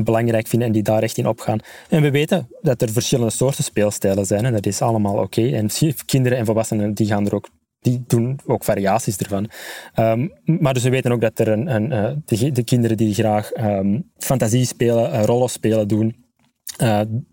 belangrijk 0.04 0.46
vinden 0.46 0.68
en 0.68 0.74
die 0.74 0.82
daar 0.82 1.02
echt 1.02 1.18
in 1.18 1.26
opgaan. 1.26 1.58
En 1.88 2.02
we 2.02 2.10
weten 2.10 2.48
dat 2.60 2.82
er 2.82 2.92
verschillende 2.92 3.32
soorten 3.32 3.64
speelstijlen 3.64 4.26
zijn 4.26 4.44
en 4.44 4.52
dat 4.52 4.66
is 4.66 4.82
allemaal 4.82 5.18
oké. 5.18 5.48
En 5.48 5.70
kinderen 6.06 6.38
en 6.38 6.44
volwassenen 6.44 6.94
die 6.94 7.06
gaan 7.06 7.26
er 7.26 7.34
ook 7.34 7.48
die 7.80 8.04
doen 8.06 8.40
ook 8.46 8.64
variaties 8.64 9.16
ervan. 9.16 9.50
Um, 9.98 10.32
maar 10.44 10.74
dus 10.74 10.82
we 10.82 10.90
weten 10.90 11.12
ook 11.12 11.20
dat 11.20 11.38
er 11.38 11.48
een, 11.48 11.74
een, 11.74 11.90
uh, 11.90 12.10
de, 12.24 12.50
de, 12.50 12.64
kinderen 12.64 12.96
die 12.96 13.14
graag 13.14 13.56
um, 13.56 14.10
fantasie 14.16 14.64
spelen, 14.64 15.12
uh, 15.12 15.24
rollen 15.24 15.48
spelen 15.48 15.88
doen, 15.88 16.16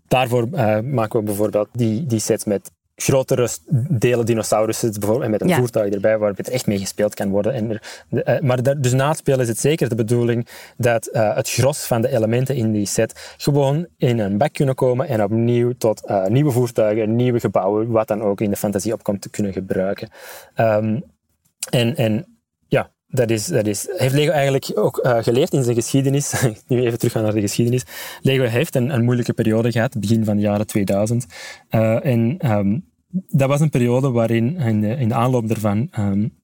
daarvoor 0.06 0.48
maken 0.84 1.18
we 1.18 1.24
bijvoorbeeld 1.24 1.68
die, 1.72 2.06
die 2.06 2.18
sets 2.18 2.44
met 2.44 2.70
grotere 3.02 3.48
delen 3.88 4.26
dinosaurussen 4.26 4.92
bijvoorbeeld, 4.98 5.30
met 5.30 5.40
een 5.40 5.54
voertuig 5.54 5.92
erbij 5.92 6.18
waar 6.18 6.32
het 6.36 6.48
echt 6.48 6.66
mee 6.66 6.78
gespeeld 6.78 7.14
kan 7.14 7.30
worden. 7.30 7.52
En 7.52 7.70
er, 7.70 7.82
uh, 8.10 8.40
maar 8.40 8.62
daar, 8.62 8.80
dus 8.80 8.92
na 8.92 9.08
het 9.08 9.18
spelen 9.18 9.40
is 9.40 9.48
het 9.48 9.58
zeker 9.58 9.88
de 9.88 9.94
bedoeling 9.94 10.48
dat 10.76 11.08
uh, 11.12 11.34
het 11.34 11.50
gros 11.50 11.84
van 11.84 12.02
de 12.02 12.08
elementen 12.08 12.56
in 12.56 12.72
die 12.72 12.86
set 12.86 13.34
gewoon 13.36 13.86
in 13.96 14.18
een 14.18 14.38
bak 14.38 14.52
kunnen 14.52 14.74
komen 14.74 15.08
en 15.08 15.22
opnieuw 15.22 15.72
tot 15.78 16.02
uh, 16.06 16.26
nieuwe 16.26 16.50
voertuigen, 16.50 17.16
nieuwe 17.16 17.40
gebouwen, 17.40 17.90
wat 17.90 18.08
dan 18.08 18.22
ook 18.22 18.40
in 18.40 18.50
de 18.50 18.56
fantasie 18.56 18.92
opkomt, 18.92 19.22
te 19.22 19.30
kunnen 19.30 19.52
gebruiken. 19.52 20.08
Um, 20.56 21.02
en, 21.70 21.96
en 21.96 22.38
ja, 22.68 22.90
dat 23.06 23.30
is, 23.30 23.46
dat 23.46 23.66
is, 23.66 23.88
heeft 23.96 24.14
Lego 24.14 24.32
eigenlijk 24.32 24.70
ook 24.74 25.04
uh, 25.06 25.22
geleerd 25.22 25.52
in 25.52 25.62
zijn 25.62 25.74
geschiedenis. 25.74 26.32
nu 26.68 26.80
even 26.80 26.98
terug 26.98 27.12
gaan 27.12 27.22
naar 27.22 27.32
de 27.32 27.40
geschiedenis. 27.40 27.84
Lego 28.20 28.44
heeft 28.44 28.74
een, 28.74 28.94
een 28.94 29.04
moeilijke 29.04 29.32
periode 29.32 29.72
gehad, 29.72 30.00
begin 30.00 30.24
van 30.24 30.36
de 30.36 30.42
jaren 30.42 30.66
2000. 30.66 31.26
Uh, 31.70 32.04
en 32.04 32.50
um, 32.52 32.89
dat 33.10 33.48
was 33.48 33.60
een 33.60 33.70
periode 33.70 34.10
waarin 34.10 34.56
in 34.56 35.08
de, 35.08 35.14
aanloop 35.14 35.48
daarvan 35.48 35.90
um, 35.98 36.34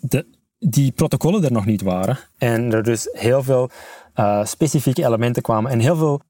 de, 0.00 0.26
die 0.58 0.92
protocollen 0.92 1.44
er 1.44 1.52
nog 1.52 1.66
niet 1.66 1.82
waren. 1.82 2.18
En 2.38 2.72
er 2.72 2.82
dus 2.82 3.08
heel 3.12 3.42
veel 3.42 3.70
uh, 4.16 4.44
specifieke 4.44 5.04
elementen 5.04 5.42
kwamen 5.42 5.70
en 5.70 5.80
heel 5.80 5.96
veel 5.96 6.20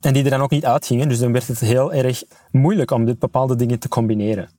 en 0.00 0.12
die 0.12 0.24
er 0.24 0.30
dan 0.30 0.40
ook 0.40 0.50
niet 0.50 0.64
uitgingen. 0.64 1.08
Dus 1.08 1.18
dan 1.18 1.32
werd 1.32 1.46
het 1.48 1.60
heel 1.60 1.92
erg 1.92 2.22
moeilijk 2.50 2.90
om 2.90 3.04
dit 3.04 3.18
bepaalde 3.18 3.56
dingen 3.56 3.78
te 3.78 3.88
combineren 3.88 4.50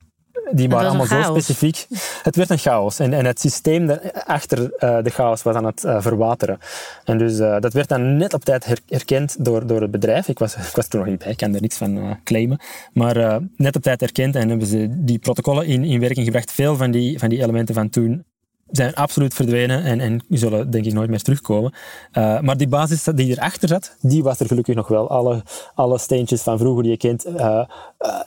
die 0.51 0.69
waren 0.69 0.87
allemaal 0.89 1.05
zo 1.05 1.21
specifiek. 1.21 1.87
Het 2.23 2.35
werd 2.35 2.49
een 2.49 2.57
chaos. 2.57 2.99
En, 2.99 3.13
en 3.13 3.25
het 3.25 3.39
systeem 3.39 3.89
achter 4.25 4.59
uh, 4.59 4.97
de 5.03 5.09
chaos 5.09 5.43
was 5.43 5.55
aan 5.55 5.65
het 5.65 5.83
uh, 5.83 6.01
verwateren. 6.01 6.57
En 7.03 7.17
dus 7.17 7.39
uh, 7.39 7.59
dat 7.59 7.73
werd 7.73 7.89
dan 7.89 8.17
net 8.17 8.33
op 8.33 8.45
tijd 8.45 8.65
her 8.65 8.79
herkend 8.87 9.45
door, 9.45 9.67
door 9.67 9.81
het 9.81 9.91
bedrijf. 9.91 10.27
Ik 10.27 10.39
was, 10.39 10.55
ik 10.55 10.75
was 10.75 10.87
er 10.89 10.97
nog 10.97 11.07
niet 11.07 11.19
bij, 11.19 11.31
ik 11.31 11.37
kan 11.37 11.55
er 11.55 11.61
niks 11.61 11.77
van 11.77 12.19
claimen. 12.23 12.59
Maar 12.93 13.41
net 13.55 13.75
op 13.75 13.81
tijd 13.81 13.99
herkend 13.99 14.35
en 14.35 14.49
hebben 14.49 14.67
ze 14.67 14.87
die 14.89 15.19
protocollen 15.19 15.65
in, 15.65 15.83
in 15.83 15.99
werking 15.99 16.25
gebracht. 16.25 16.51
Veel 16.51 16.75
van 16.75 16.91
die, 16.91 17.19
van 17.19 17.29
die 17.29 17.41
elementen 17.41 17.75
van 17.75 17.89
toen 17.89 18.23
zijn 18.71 18.93
absoluut 18.93 19.33
verdwenen 19.33 19.83
en, 19.83 19.99
en 19.99 20.21
zullen 20.29 20.71
denk 20.71 20.85
ik 20.85 20.93
nooit 20.93 21.09
meer 21.09 21.21
terugkomen. 21.21 21.73
Uh, 22.13 22.39
maar 22.39 22.57
die 22.57 22.67
basis 22.67 23.03
die 23.03 23.31
erachter 23.31 23.67
zat, 23.67 23.95
die 24.01 24.23
was 24.23 24.39
er 24.39 24.45
gelukkig 24.45 24.75
nog 24.75 24.87
wel. 24.87 25.09
Alle, 25.09 25.43
alle 25.75 25.97
steentjes 25.97 26.41
van 26.41 26.57
vroeger 26.57 26.83
die 26.83 26.91
je 26.91 26.97
kent, 26.97 27.27
uh, 27.27 27.35
uh, 27.35 27.65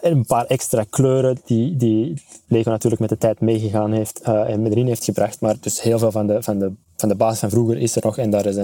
een 0.01 0.27
paar 0.27 0.47
extra 0.47 0.85
kleuren 0.91 1.39
die, 1.45 1.77
die 1.77 2.23
Lego 2.47 2.71
natuurlijk 2.71 3.01
met 3.01 3.11
de 3.11 3.19
tijd 3.19 3.41
meegegaan 3.41 3.93
heeft 3.93 4.21
en 4.21 4.67
erin 4.67 4.87
heeft 4.87 5.05
gebracht. 5.05 5.41
Maar 5.41 5.55
dus 5.61 5.83
heel 5.83 5.99
veel 5.99 6.11
van 6.11 6.27
de, 6.27 6.43
van 6.43 6.59
de, 6.59 6.73
van 6.97 7.09
de 7.09 7.17
basis 7.17 7.39
van 7.39 7.51
vroeger 7.51 7.79
is 7.79 7.97
er 7.97 8.03
nog 8.05 8.19
en 8.19 8.31
daar 8.31 8.47
is 8.47 8.57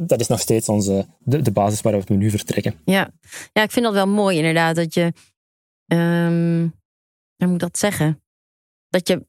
dat 0.00 0.20
is 0.20 0.26
nog 0.28 0.40
steeds 0.40 0.68
onze, 0.68 1.06
de, 1.18 1.52
basis 1.52 1.80
waaruit 1.80 2.08
we 2.08 2.14
nu 2.14 2.30
vertrekken. 2.30 2.74
Ja. 2.84 3.10
ja, 3.52 3.62
ik 3.62 3.70
vind 3.70 3.84
dat 3.84 3.94
wel 3.94 4.08
mooi 4.08 4.36
inderdaad, 4.36 4.76
dat 4.76 4.94
je, 4.94 5.12
um, 5.86 6.74
hoe 7.36 7.46
moet 7.46 7.54
ik 7.54 7.60
dat 7.60 7.78
zeggen? 7.78 8.22
Dat 8.88 9.08
je 9.08 9.26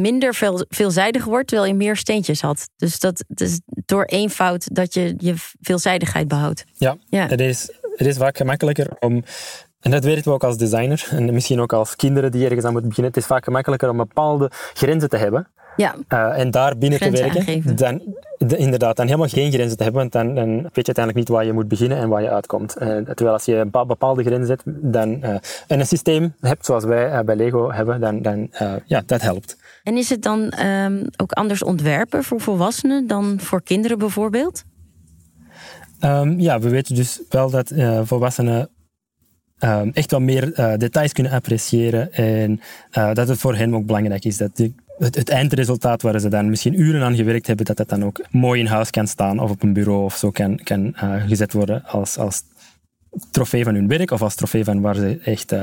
minder 0.00 0.34
veel, 0.34 0.64
veelzijdig 0.68 1.24
wordt, 1.24 1.48
terwijl 1.48 1.68
je 1.68 1.76
meer 1.76 1.96
steentjes 1.96 2.40
had. 2.40 2.68
Dus 2.76 2.98
dat 2.98 3.24
is 3.34 3.60
door 3.66 4.04
eenvoud 4.04 4.74
dat 4.74 4.94
je 4.94 5.14
je 5.18 5.34
veelzijdigheid 5.60 6.28
behoudt. 6.28 6.64
Ja, 6.72 6.96
ja. 7.08 7.26
Het, 7.26 7.40
is, 7.40 7.70
het 7.96 8.06
is 8.06 8.16
vaak 8.16 8.36
gemakkelijker 8.36 8.88
om 9.00 9.24
en 9.82 9.90
dat 9.90 10.04
weten 10.04 10.24
we 10.24 10.30
ook 10.30 10.44
als 10.44 10.56
designer 10.56 11.08
en 11.10 11.32
misschien 11.32 11.60
ook 11.60 11.72
als 11.72 11.96
kinderen 11.96 12.30
die 12.30 12.44
ergens 12.44 12.64
aan 12.64 12.72
moeten 12.72 12.88
beginnen. 12.88 13.12
Het 13.12 13.22
is 13.22 13.28
vaak 13.28 13.44
gemakkelijker 13.44 13.90
om 13.90 13.96
bepaalde 13.96 14.50
grenzen 14.74 15.08
te 15.08 15.16
hebben. 15.16 15.48
Ja. 15.76 15.94
Uh, 16.08 16.38
en 16.38 16.50
daar 16.50 16.78
binnen 16.78 16.98
te 16.98 17.10
werken. 17.10 17.76
Dan, 17.76 18.02
de, 18.38 18.56
inderdaad, 18.56 18.96
dan 18.96 19.06
helemaal 19.06 19.28
geen 19.28 19.52
grenzen 19.52 19.76
te 19.76 19.82
hebben, 19.82 20.00
want 20.00 20.12
dan, 20.12 20.34
dan, 20.34 20.48
weet 20.48 20.62
je 20.62 20.94
uiteindelijk 20.94 21.16
niet 21.16 21.28
waar 21.28 21.44
je 21.44 21.52
moet 21.52 21.68
beginnen 21.68 21.98
en 21.98 22.08
waar 22.08 22.22
je 22.22 22.30
uitkomt. 22.30 22.76
Uh, 22.78 22.86
terwijl 22.88 23.32
als 23.32 23.44
je 23.44 23.56
een 23.56 23.70
bepaalde 23.70 24.22
grenzen 24.22 24.46
zet 24.46 24.62
dan, 24.64 25.08
uh, 25.08 25.28
en 25.66 25.80
een 25.80 25.86
systeem 25.86 26.34
hebt 26.40 26.64
zoals 26.64 26.84
wij 26.84 27.24
bij 27.24 27.36
Lego 27.36 27.72
hebben, 27.72 28.00
dan, 28.00 28.22
dan 28.22 28.50
ja, 28.84 29.02
dat 29.06 29.20
helpt. 29.20 29.56
En 29.82 29.96
is 29.96 30.08
het 30.08 30.22
dan 30.22 30.52
um, 30.66 31.04
ook 31.16 31.32
anders 31.32 31.62
ontwerpen 31.62 32.24
voor 32.24 32.40
volwassenen 32.40 33.06
dan 33.06 33.40
voor 33.40 33.62
kinderen 33.62 33.98
bijvoorbeeld? 33.98 34.64
Ehm, 35.98 36.40
ja, 36.40 36.60
we 36.60 36.68
weten 36.68 36.94
dus 36.94 37.20
wel 37.28 37.50
dat 37.50 37.70
uh, 37.70 38.00
volwassenen 38.04 38.68
um, 39.58 39.90
echt 39.92 40.10
wel 40.10 40.20
meer 40.20 40.58
uh, 40.58 40.76
details 40.76 41.12
kunnen 41.12 41.32
appreciëren 41.32 42.12
en 42.12 42.60
uh, 42.98 43.14
dat 43.14 43.28
het 43.28 43.38
voor 43.38 43.54
hen 43.54 43.74
ook 43.74 43.86
belangrijk 43.86 44.24
is 44.24 44.36
dat 44.36 44.56
die, 44.56 44.74
het, 44.98 45.14
het, 45.14 45.28
eindresultaat 45.28 46.02
waar 46.02 46.20
ze 46.20 46.28
dan 46.28 46.50
misschien 46.50 46.80
uren 46.80 47.02
aan 47.02 47.16
gewerkt 47.16 47.46
hebben, 47.46 47.66
dat 47.66 47.76
dat 47.76 47.88
dan 47.88 48.04
ook 48.04 48.24
mooi 48.30 48.60
in 48.60 48.66
huis 48.66 48.90
kan 48.90 49.06
staan 49.06 49.38
of 49.38 49.50
op 49.50 49.62
een 49.62 49.72
bureau 49.72 50.04
of 50.04 50.16
zo 50.16 50.30
kan, 50.30 50.56
kan 50.56 50.94
gezet 51.26 51.52
worden 51.52 51.84
als, 51.84 52.18
als 52.18 52.42
trofee 53.30 53.64
van 53.64 53.74
hun 53.74 53.88
werk 53.88 54.10
of 54.10 54.22
als 54.22 54.34
trofee 54.34 54.64
van 54.64 54.80
waar 54.80 54.94
ze 54.94 55.18
echt 55.24 55.54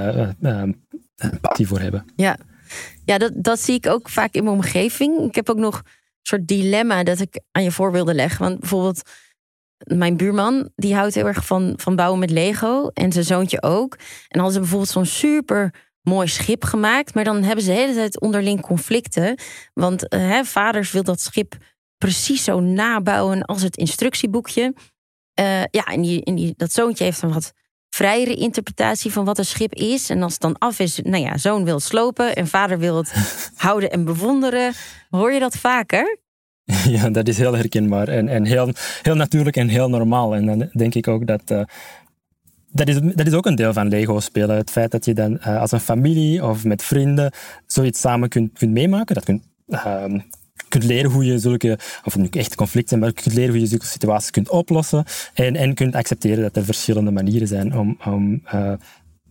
passie 1.42 1.68
voor 1.68 1.80
hebben. 1.80 2.06
Ja, 2.16 2.38
ja 3.06 3.18
dat, 3.18 3.32
dat 3.36 3.60
zie 3.60 3.76
ik 3.76 3.88
ook 3.88 4.10
vaak 4.10 4.34
in 4.34 4.44
mijn 4.44 4.56
omgeving. 4.56 5.20
Ik 5.20 5.36
heb 5.36 5.50
ook 5.50 5.58
nog 5.58 5.76
een 5.76 5.84
soort 6.22 6.48
dilemma 6.48 7.04
dat 7.04 7.20
ik 7.20 7.42
aan 7.52 7.64
je 7.64 7.72
voor 7.72 7.92
wilde 7.92 8.14
leggen. 8.14 8.46
Want 8.46 8.60
bijvoorbeeld 8.60 9.02
mijn 9.78 10.18
buurman, 10.18 10.70
die 10.76 10.96
houdt 10.96 11.16
heel 11.16 11.28
erg 11.28 11.46
van, 11.46 11.74
van 11.76 11.96
bouwen 11.96 12.20
met 12.20 12.30
Lego. 12.30 12.88
En 12.94 13.12
zijn 13.12 13.26
zoontje 13.26 13.62
ook. 13.62 13.98
En 14.28 14.40
hadden 14.40 14.54
ze 14.54 14.60
bijvoorbeeld 14.60 14.92
zo'n 14.92 15.06
super 15.06 15.74
mooi 16.02 16.28
schip 16.28 16.64
gemaakt. 16.64 17.14
Maar 17.14 17.24
dan 17.24 17.44
hebben 17.44 17.64
ze 17.64 17.72
de 17.72 17.78
hele 17.78 17.94
tijd 17.94 18.20
onderling 18.20 18.62
conflicten. 18.62 19.40
Want 19.74 20.14
uh, 20.14 20.20
hè, 20.20 20.44
vaders 20.44 20.92
wil 20.92 21.04
dat 21.04 21.22
schip 21.22 21.56
precies 21.98 22.44
zo 22.44 22.60
nabouwen 22.60 23.46
als 23.46 23.62
het 23.62 23.78
instructieboekje. 23.78 24.74
Uh, 25.40 25.64
ja, 25.64 25.84
en, 25.86 26.02
die, 26.02 26.24
en 26.24 26.36
die, 26.36 26.54
dat 26.58 26.72
zoontje 26.72 27.04
heeft 27.04 27.22
een 27.22 27.34
wat 27.34 27.54
vrijere 27.90 28.36
interpretatie 28.36 29.12
van 29.12 29.26
wat 29.26 29.38
een 29.38 29.46
schip 29.46 29.74
is. 29.74 30.10
En 30.10 30.24
als 30.24 30.32
het 30.32 30.42
dan 30.42 30.58
af 30.58 30.80
is, 30.80 31.00
nou 31.04 31.24
ja, 31.24 31.38
zoon 31.38 31.64
wil 31.64 31.80
slopen 31.80 32.36
en 32.36 32.48
vader 32.48 32.80
wil 32.80 32.98
het 32.98 33.14
houden 33.56 33.92
en 33.92 34.06
bewonderen. 34.06 34.74
Hoor 35.10 35.32
je 35.32 35.40
dat 35.40 35.58
vaker? 35.58 36.18
Ja, 36.96 37.10
dat 37.10 37.28
is 37.28 37.38
heel 37.38 37.56
herkenbaar 37.56 38.08
en, 38.08 38.28
en 38.28 38.46
heel, 38.46 38.72
heel 39.02 39.16
natuurlijk 39.16 39.56
en 39.56 39.68
heel 39.68 39.90
normaal. 39.90 40.36
En 40.36 40.46
dan 40.46 40.70
denk 40.74 40.96
ik 40.96 41.08
ook 41.08 41.28
dat. 41.28 41.42
Uh, 41.52 41.62
dat 42.72 42.88
is, 42.88 43.00
dat 43.02 43.28
is 43.28 43.34
ook 43.34 43.46
een 43.46 43.56
deel 43.56 43.74
van 43.74 43.88
Lego 43.88 44.20
spelen. 44.20 44.56
Het 44.56 44.70
feit 44.70 44.92
dat 44.92 45.06
je 45.06 45.14
dan 45.14 45.32
uh, 45.34 45.60
als 45.62 45.72
een 45.72 45.80
familie 45.80 46.46
of 46.46 46.64
met 46.64 46.84
vrienden 46.84 47.32
zoiets 47.66 48.00
samen 48.00 48.30
kunt, 48.30 48.58
kunt 48.58 48.72
meemaken. 48.72 49.16
Dat 49.16 49.24
kunt, 49.24 49.44
uh, 49.68 50.04
kunt 50.70 50.84
leren 50.84 51.12
hoe 51.12 51.26
je 51.26 51.40
zulke, 51.40 51.80
of 52.04 52.14
het 52.14 52.22
nu 52.22 52.28
echt 52.40 52.56
conflicten 52.56 52.90
zijn, 52.90 53.00
maar 53.00 53.10
je 53.10 53.22
kunt 53.22 53.36
leren 53.36 53.52
hoe 53.52 53.60
je 53.60 53.68
zulke 53.68 53.86
situaties 53.86 54.30
kunt 54.30 54.50
oplossen. 54.50 55.04
En, 55.34 55.56
en 55.56 55.74
kunt 55.74 55.96
accepteren 55.96 56.44
dat 56.44 56.56
er 56.56 56.66
verschillende 56.66 57.12
manieren 57.12 57.48
zijn 57.48 57.78
om, 57.78 57.98
om 58.06 58.42
uh, 58.54 58.74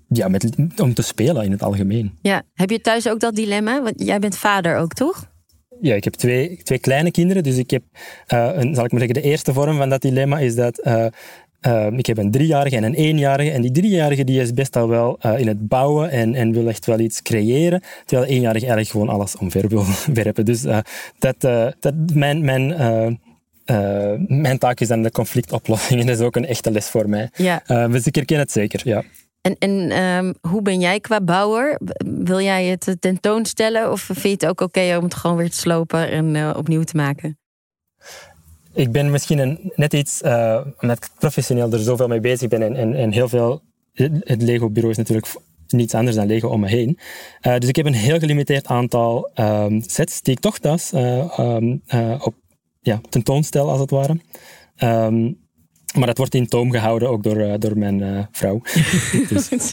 ja, 0.09 0.29
met, 0.29 0.51
om 0.77 0.95
te 0.95 1.03
spelen 1.03 1.45
in 1.45 1.51
het 1.51 1.63
algemeen. 1.63 2.19
Ja, 2.23 2.43
heb 2.55 2.71
je 2.71 2.81
thuis 2.81 3.09
ook 3.09 3.21
dat 3.21 3.35
dilemma? 3.35 3.83
Want 3.83 3.95
jij 3.97 4.19
bent 4.19 4.37
vader 4.37 4.77
ook, 4.77 4.95
toch? 4.95 5.29
ja, 5.81 5.95
ik 5.95 6.05
heb 6.05 6.13
twee, 6.13 6.57
twee 6.63 6.79
kleine 6.79 7.11
kinderen, 7.11 7.43
dus 7.43 7.57
ik 7.57 7.71
heb, 7.71 7.83
uh, 8.33 8.51
een, 8.55 8.75
zal 8.75 8.85
ik 8.85 8.91
maar 8.91 9.01
zeggen, 9.01 9.23
de 9.23 9.29
eerste 9.29 9.53
vorm 9.53 9.77
van 9.77 9.89
dat 9.89 10.03
dilemma 10.03 10.39
is 10.39 10.55
dat 10.55 10.87
uh, 10.87 11.07
uh, 11.67 11.87
ik 11.97 12.07
heb 12.07 12.19
een 12.19 12.31
driejarige 12.31 12.77
en 12.77 12.85
een 12.85 12.95
eenjarige. 12.95 13.51
En 13.51 13.63
die 13.63 13.71
driejarige 13.71 14.25
die 14.25 14.41
is 14.41 14.55
best 14.55 14.77
al 14.77 14.89
wel 14.89 15.19
in 15.37 15.47
het 15.47 15.69
bouwen 15.69 16.11
en, 16.11 16.35
en 16.35 16.53
wil 16.53 16.69
echt 16.69 16.87
wel 16.87 16.99
iets 16.99 17.23
creëren, 17.23 17.83
terwijl 18.05 18.29
de 18.29 18.35
eenjarige 18.35 18.67
eigenlijk 18.67 18.91
gewoon 18.91 19.09
alles 19.09 19.37
omver 19.37 19.69
wil 19.69 19.85
werpen. 20.23 20.45
Dus 20.45 20.63
dat, 21.19 21.41
dat 21.81 21.95
mijn, 22.13 22.45
mijn, 22.45 22.67
mijn 24.27 24.59
taak 24.59 24.81
is 24.81 24.89
dan 24.89 25.03
de 25.03 25.11
conflictoplossing 25.11 26.01
en 26.01 26.07
dat 26.07 26.19
is 26.19 26.25
ook 26.25 26.37
een 26.37 26.47
echte 26.47 26.71
les 26.71 26.89
voor 26.89 27.09
mij. 27.09 27.31
Ja. 27.37 27.63
dus 27.89 28.07
ik 28.07 28.15
herken 28.15 28.39
het 28.39 28.53
zeker, 28.53 28.81
ja. 28.85 29.03
En, 29.41 29.57
en 29.59 30.03
um, 30.03 30.35
hoe 30.41 30.63
ben 30.63 30.81
jij 30.81 31.01
qua 31.01 31.21
bouwer? 31.21 31.81
Wil 32.05 32.41
jij 32.41 32.67
het 32.67 32.97
tentoonstellen 33.01 33.91
of 33.93 34.01
vind 34.01 34.23
je 34.23 34.29
het 34.29 34.47
ook 34.47 34.61
oké 34.61 34.79
okay 34.79 34.97
om 34.97 35.05
het 35.05 35.15
gewoon 35.15 35.37
weer 35.37 35.51
te 35.51 35.57
slopen 35.57 36.11
en 36.11 36.57
opnieuw 36.57 36.83
te 36.83 36.97
maken? 36.97 37.39
Ik 38.79 38.93
ben 38.93 39.11
misschien 39.11 39.39
een, 39.39 39.73
net 39.75 39.93
iets, 39.93 40.23
uh, 40.23 40.61
omdat 40.81 40.97
ik 40.97 41.11
professioneel 41.19 41.73
er 41.73 41.79
zoveel 41.79 42.09
mee 42.09 42.21
bezig 42.21 42.49
ben 42.49 42.63
en, 42.63 42.77
en, 42.77 42.95
en 42.95 43.13
heel 43.13 43.29
veel. 43.29 43.63
Het 43.93 44.43
Lego-bureau 44.43 44.91
is 44.91 44.97
natuurlijk 44.97 45.27
niets 45.69 45.95
anders 45.95 46.17
dan 46.17 46.27
Lego 46.27 46.49
om 46.49 46.61
me 46.61 46.69
heen. 46.69 46.99
Uh, 47.43 47.57
dus 47.57 47.69
ik 47.69 47.77
heb 47.77 47.87
een 47.87 47.95
heel 47.95 48.19
gelimiteerd 48.19 48.67
aantal 48.67 49.31
um, 49.35 49.83
sets 49.87 50.23
die 50.23 50.35
ik 50.35 50.41
toch 50.41 50.59
thuis 50.59 50.93
um, 50.93 51.83
op 52.19 52.35
ja, 52.81 53.01
tentoonstel, 53.09 53.71
als 53.71 53.81
het 53.81 53.91
ware. 53.91 54.21
Um, 54.83 55.39
maar 55.95 56.07
dat 56.07 56.19
wordt 56.19 56.35
in 56.35 56.47
toom 56.47 56.71
gehouden 56.71 57.09
ook 57.09 57.23
door, 57.23 57.37
uh, 57.37 57.55
door 57.59 57.79
mijn 57.79 58.01
uh, 58.01 58.25
vrouw. 58.31 58.61
dus, 59.29 59.49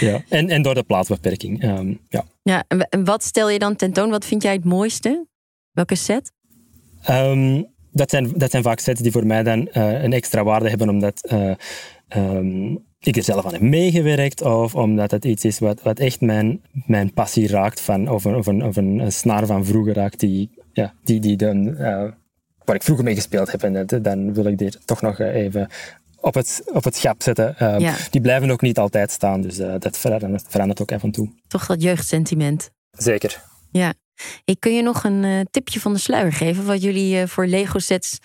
ja. 0.00 0.22
en, 0.28 0.48
en 0.48 0.62
door 0.62 0.74
de 0.74 0.82
plaatsbeperking. 0.82 1.62
Ja. 2.08 2.24
ja, 2.42 2.64
en 2.88 3.04
wat 3.04 3.24
stel 3.24 3.50
je 3.50 3.58
dan 3.58 3.76
tentoon? 3.76 4.10
Wat 4.10 4.24
vind 4.24 4.42
jij 4.42 4.52
het 4.52 4.64
mooiste? 4.64 5.26
Welke 5.72 5.94
set? 5.94 6.32
Um, 7.10 7.66
dat, 7.90 8.10
zijn, 8.10 8.32
dat 8.36 8.50
zijn 8.50 8.62
vaak 8.62 8.78
sets 8.78 9.00
die 9.00 9.12
voor 9.12 9.26
mij 9.26 9.42
dan 9.42 9.68
uh, 9.72 10.02
een 10.02 10.12
extra 10.12 10.44
waarde 10.44 10.68
hebben, 10.68 10.88
omdat 10.88 11.32
um, 12.16 12.84
ik 12.98 13.16
er 13.16 13.22
zelf 13.22 13.46
aan 13.46 13.52
heb 13.52 13.60
meegewerkt 13.60 14.42
of 14.42 14.74
omdat 14.74 15.10
het 15.10 15.24
iets 15.24 15.44
is 15.44 15.58
wat, 15.58 15.82
wat 15.82 15.98
echt 15.98 16.20
mijn, 16.20 16.62
mijn 16.86 17.12
passie 17.12 17.48
raakt 17.48 17.80
van, 17.80 18.08
of, 18.08 18.24
een, 18.24 18.34
of, 18.34 18.46
een, 18.46 18.64
of 18.64 18.76
een 18.76 19.12
snaar 19.12 19.46
van 19.46 19.64
vroeger 19.64 19.94
raakt 19.94 20.20
die, 20.20 20.50
ja, 20.72 20.94
die, 21.04 21.20
die 21.20 21.36
dan 21.36 21.76
waar 22.64 22.76
ik 22.76 22.82
vroeger 22.82 23.04
mee 23.04 23.14
gespeeld 23.14 23.52
heb. 23.52 23.62
En 23.62 24.02
dan 24.02 24.34
wil 24.34 24.44
ik 24.44 24.58
dit 24.58 24.86
toch 24.86 25.00
nog 25.00 25.18
eh, 25.18 25.34
even 25.34 25.68
op 26.20 26.34
het, 26.34 26.62
op 26.72 26.84
het 26.84 26.96
schap 26.96 27.22
zetten. 27.22 27.58
Ehm, 27.58 27.92
die 28.10 28.20
blijven 28.20 28.50
ook 28.50 28.60
niet 28.60 28.78
altijd 28.78 29.10
staan, 29.10 29.40
dus 29.40 29.58
uh, 29.58 29.74
dat 29.78 29.98
verandert, 29.98 30.44
verandert 30.48 30.80
ook 30.80 30.90
even 30.90 31.10
toe. 31.10 31.28
Toch 31.48 31.66
dat 31.66 31.82
jeugdsentiment. 31.82 32.70
Zeker. 32.90 33.42
Ja. 33.70 33.94
Ik 34.44 34.60
kun 34.60 34.74
je 34.74 34.82
nog 34.82 35.04
een 35.04 35.22
uh, 35.22 35.40
tipje 35.50 35.80
van 35.80 35.92
de 35.92 35.98
sluier 35.98 36.32
geven 36.32 36.66
wat 36.66 36.82
jullie 36.82 37.20
uh, 37.20 37.26
voor 37.26 37.46
Lego 37.46 37.78
sets 37.78 38.18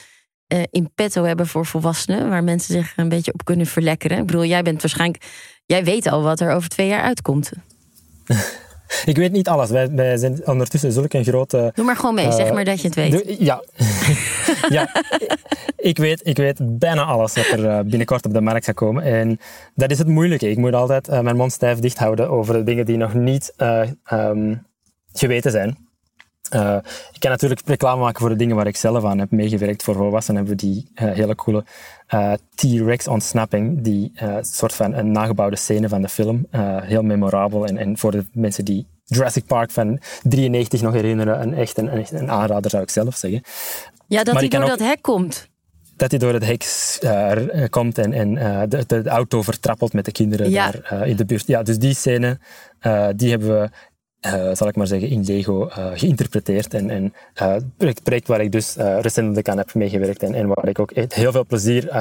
in 0.71 0.91
petto 0.95 1.23
hebben 1.23 1.47
voor 1.47 1.65
volwassenen, 1.65 2.29
waar 2.29 2.43
mensen 2.43 2.73
zich 2.73 2.93
een 2.95 3.09
beetje 3.09 3.33
op 3.33 3.45
kunnen 3.45 3.65
verlekkeren. 3.65 4.17
Ik 4.17 4.25
bedoel, 4.25 4.45
jij 4.45 4.61
bent 4.61 4.81
waarschijnlijk, 4.81 5.23
jij 5.65 5.83
weet 5.83 6.07
al 6.07 6.21
wat 6.21 6.39
er 6.39 6.51
over 6.51 6.69
twee 6.69 6.87
jaar 6.87 7.01
uitkomt. 7.01 7.51
Ik 9.05 9.17
weet 9.17 9.31
niet 9.31 9.47
alles. 9.47 9.69
Wij, 9.69 9.91
wij 9.91 10.17
zijn 10.17 10.47
ondertussen 10.47 10.91
zulke 10.91 11.17
een 11.17 11.23
grote... 11.23 11.71
Doe 11.75 11.85
maar 11.85 11.95
gewoon 11.95 12.15
mee, 12.15 12.31
zeg 12.31 12.53
maar 12.53 12.65
dat 12.65 12.81
je 12.81 12.87
het 12.87 12.95
weet. 12.95 13.35
ja. 13.39 13.63
ja, 14.69 14.89
ik 15.75 15.97
weet, 15.97 16.21
ik 16.23 16.37
weet 16.37 16.79
bijna 16.79 17.03
alles 17.03 17.33
wat 17.33 17.45
er 17.45 17.65
eh, 17.65 17.79
binnenkort 17.79 18.25
op 18.25 18.33
de 18.33 18.41
markt 18.41 18.65
gaat 18.65 18.75
komen. 18.75 19.03
En 19.03 19.39
dat 19.75 19.91
is 19.91 19.97
het 19.97 20.07
moeilijke. 20.07 20.49
Ik 20.49 20.57
moet 20.57 20.73
altijd 20.73 21.09
uh, 21.09 21.19
mijn 21.19 21.35
mond 21.35 21.51
stijf 21.51 21.79
dicht 21.79 21.97
houden 21.97 22.29
over 22.29 22.53
de 22.53 22.63
dingen 22.63 22.85
die 22.85 22.97
nog 22.97 23.13
niet 23.13 23.53
uh, 23.57 23.81
um, 24.11 24.65
geweten 25.19 25.51
zijn. 25.51 25.87
Uh, 26.55 26.77
ik 27.11 27.19
kan 27.19 27.31
natuurlijk 27.31 27.61
reclame 27.65 28.01
maken 28.01 28.19
voor 28.19 28.29
de 28.29 28.35
dingen 28.35 28.55
waar 28.55 28.67
ik 28.67 28.75
zelf 28.75 29.03
aan 29.03 29.19
heb 29.19 29.31
meegewerkt. 29.31 29.83
Voor 29.83 29.95
volwassenen 29.95 30.45
hebben 30.45 30.57
we 30.59 30.71
die 30.71 30.91
uh, 30.95 31.11
hele 31.13 31.35
coole 31.35 31.65
uh, 32.13 32.33
T-Rex 32.55 33.07
ontsnapping, 33.07 33.81
die 33.81 34.11
soort 34.41 34.73
van 34.73 34.93
een 34.93 35.11
nagebouwde 35.11 35.55
scène 35.55 35.89
van 35.89 36.01
de 36.01 36.09
film. 36.09 36.47
heel 36.81 37.01
memorabel 37.01 37.65
en, 37.65 37.77
en 37.77 37.97
voor 37.97 38.11
de 38.11 38.25
mensen 38.31 38.65
die 38.65 38.87
Jurassic 39.03 39.45
Park 39.45 39.71
van 39.71 39.99
93 40.23 40.81
nog 40.81 40.93
herinneren, 40.93 41.41
een 41.41 41.53
echt 41.53 41.77
een, 41.77 42.05
een 42.11 42.31
aanrader 42.31 42.71
zou 42.71 42.83
ik 42.83 42.89
zelf 42.89 43.15
zeggen. 43.15 43.41
Ja, 44.07 44.23
dat 44.23 44.35
hij 44.35 44.47
door 44.47 44.65
dat 44.65 44.79
hek 44.79 45.01
komt 45.01 45.49
dat 45.95 46.11
hij 46.11 46.19
door 46.19 46.33
het 46.33 46.45
hek 46.45 47.69
komt 47.69 47.97
en, 47.97 48.13
en 48.13 48.33
de, 48.69 48.83
de, 48.87 49.09
auto 49.09 49.41
vertrappelt 49.41 49.93
met 49.93 50.05
de 50.05 50.11
kinderen 50.11 50.49
ja. 50.49 50.71
daar 50.71 51.07
in 51.07 51.15
de 51.15 51.25
buurt. 51.25 51.47
Ja, 51.47 51.63
dus 51.63 51.77
die 51.77 51.93
scène, 51.93 52.39
die 53.15 53.29
hebben 53.29 53.61
we 53.61 53.69
uh, 54.25 54.49
zal 54.53 54.67
ik 54.67 54.75
maar 54.75 54.87
zeggen, 54.87 55.09
in 55.09 55.23
Lego 55.23 55.67
uh, 55.67 55.87
geïnterpreteerd. 55.93 56.73
En, 56.73 56.89
en 56.89 57.13
uh, 57.41 57.55
het 57.77 58.03
project 58.03 58.27
waar 58.27 58.41
ik 58.41 58.51
dus 58.51 58.75
recentelijk 58.75 59.49
aan 59.49 59.57
heb 59.57 59.73
meegewerkt 59.73 60.23
en, 60.23 60.33
en 60.33 60.47
waar 60.47 60.67
ik 60.67 60.79
ook 60.79 60.91
echt 60.91 61.13
heel 61.13 61.31
veel 61.31 61.45
plezier 61.45 61.95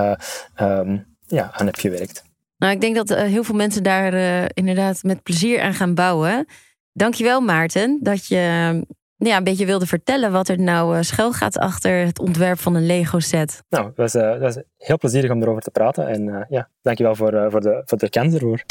um, 0.61 1.17
ja, 1.27 1.51
aan 1.53 1.67
heb 1.67 1.75
gewerkt. 1.75 2.25
Nou, 2.57 2.73
ik 2.73 2.81
denk 2.81 2.97
dat 2.97 3.09
heel 3.09 3.45
veel 3.45 3.55
mensen 3.55 3.83
daar 3.83 4.13
inderdaad 4.55 5.03
met 5.03 5.23
plezier 5.23 5.61
aan 5.61 5.75
gaan 5.75 5.95
bouwen. 5.95 6.47
Dankjewel 6.93 7.41
Maarten 7.41 7.99
dat 8.03 8.27
je 8.27 8.37
ja, 9.17 9.37
een 9.37 9.45
beetje 9.45 9.67
wilde 9.67 9.87
vertellen 9.87 10.33
wat 10.33 10.49
er 10.49 10.61
nou 10.61 11.05
schuil 11.05 11.33
gaat 11.33 11.59
achter 11.59 12.07
het 12.07 12.19
ontwerp 12.19 12.59
van 12.59 12.75
een 12.75 12.87
Lego 12.87 13.19
set. 13.19 13.63
Nou, 13.69 13.85
dat 13.85 13.97
was, 13.97 14.13
dat 14.13 14.39
was 14.39 14.63
heel 14.77 14.99
plezierig 14.99 15.31
om 15.31 15.43
erover 15.43 15.63
te 15.63 15.71
praten. 15.71 16.09
En 16.09 16.47
ja, 16.49 16.71
dankjewel 16.83 17.15
voor, 17.15 17.51
voor, 17.51 17.61
de, 17.61 17.83
voor 17.85 17.99
de 17.99 18.09
kans 18.09 18.35
ervoor. 18.35 18.65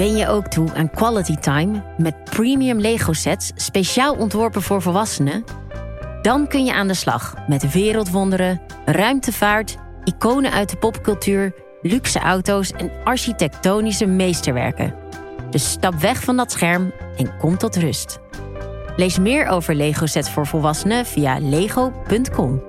Ben 0.00 0.16
je 0.16 0.28
ook 0.28 0.46
toe 0.46 0.74
aan 0.74 0.90
quality 0.90 1.36
time 1.36 1.82
met 1.96 2.24
premium 2.24 2.78
Lego 2.78 3.12
sets 3.12 3.52
speciaal 3.54 4.14
ontworpen 4.14 4.62
voor 4.62 4.82
volwassenen? 4.82 5.44
Dan 6.22 6.48
kun 6.48 6.64
je 6.64 6.72
aan 6.72 6.88
de 6.88 6.94
slag 6.94 7.34
met 7.46 7.72
wereldwonderen, 7.72 8.60
ruimtevaart, 8.84 9.76
iconen 10.04 10.52
uit 10.52 10.70
de 10.70 10.76
popcultuur, 10.76 11.54
luxe 11.82 12.18
auto's 12.18 12.72
en 12.72 12.90
architectonische 13.04 14.06
meesterwerken. 14.06 14.94
Dus 15.50 15.70
stap 15.70 15.94
weg 15.94 16.22
van 16.22 16.36
dat 16.36 16.52
scherm 16.52 16.92
en 17.16 17.36
kom 17.38 17.56
tot 17.58 17.76
rust. 17.76 18.18
Lees 18.96 19.18
meer 19.18 19.46
over 19.46 19.74
Lego 19.74 20.06
sets 20.06 20.30
voor 20.30 20.46
volwassenen 20.46 21.06
via 21.06 21.38
lego.com. 21.40 22.62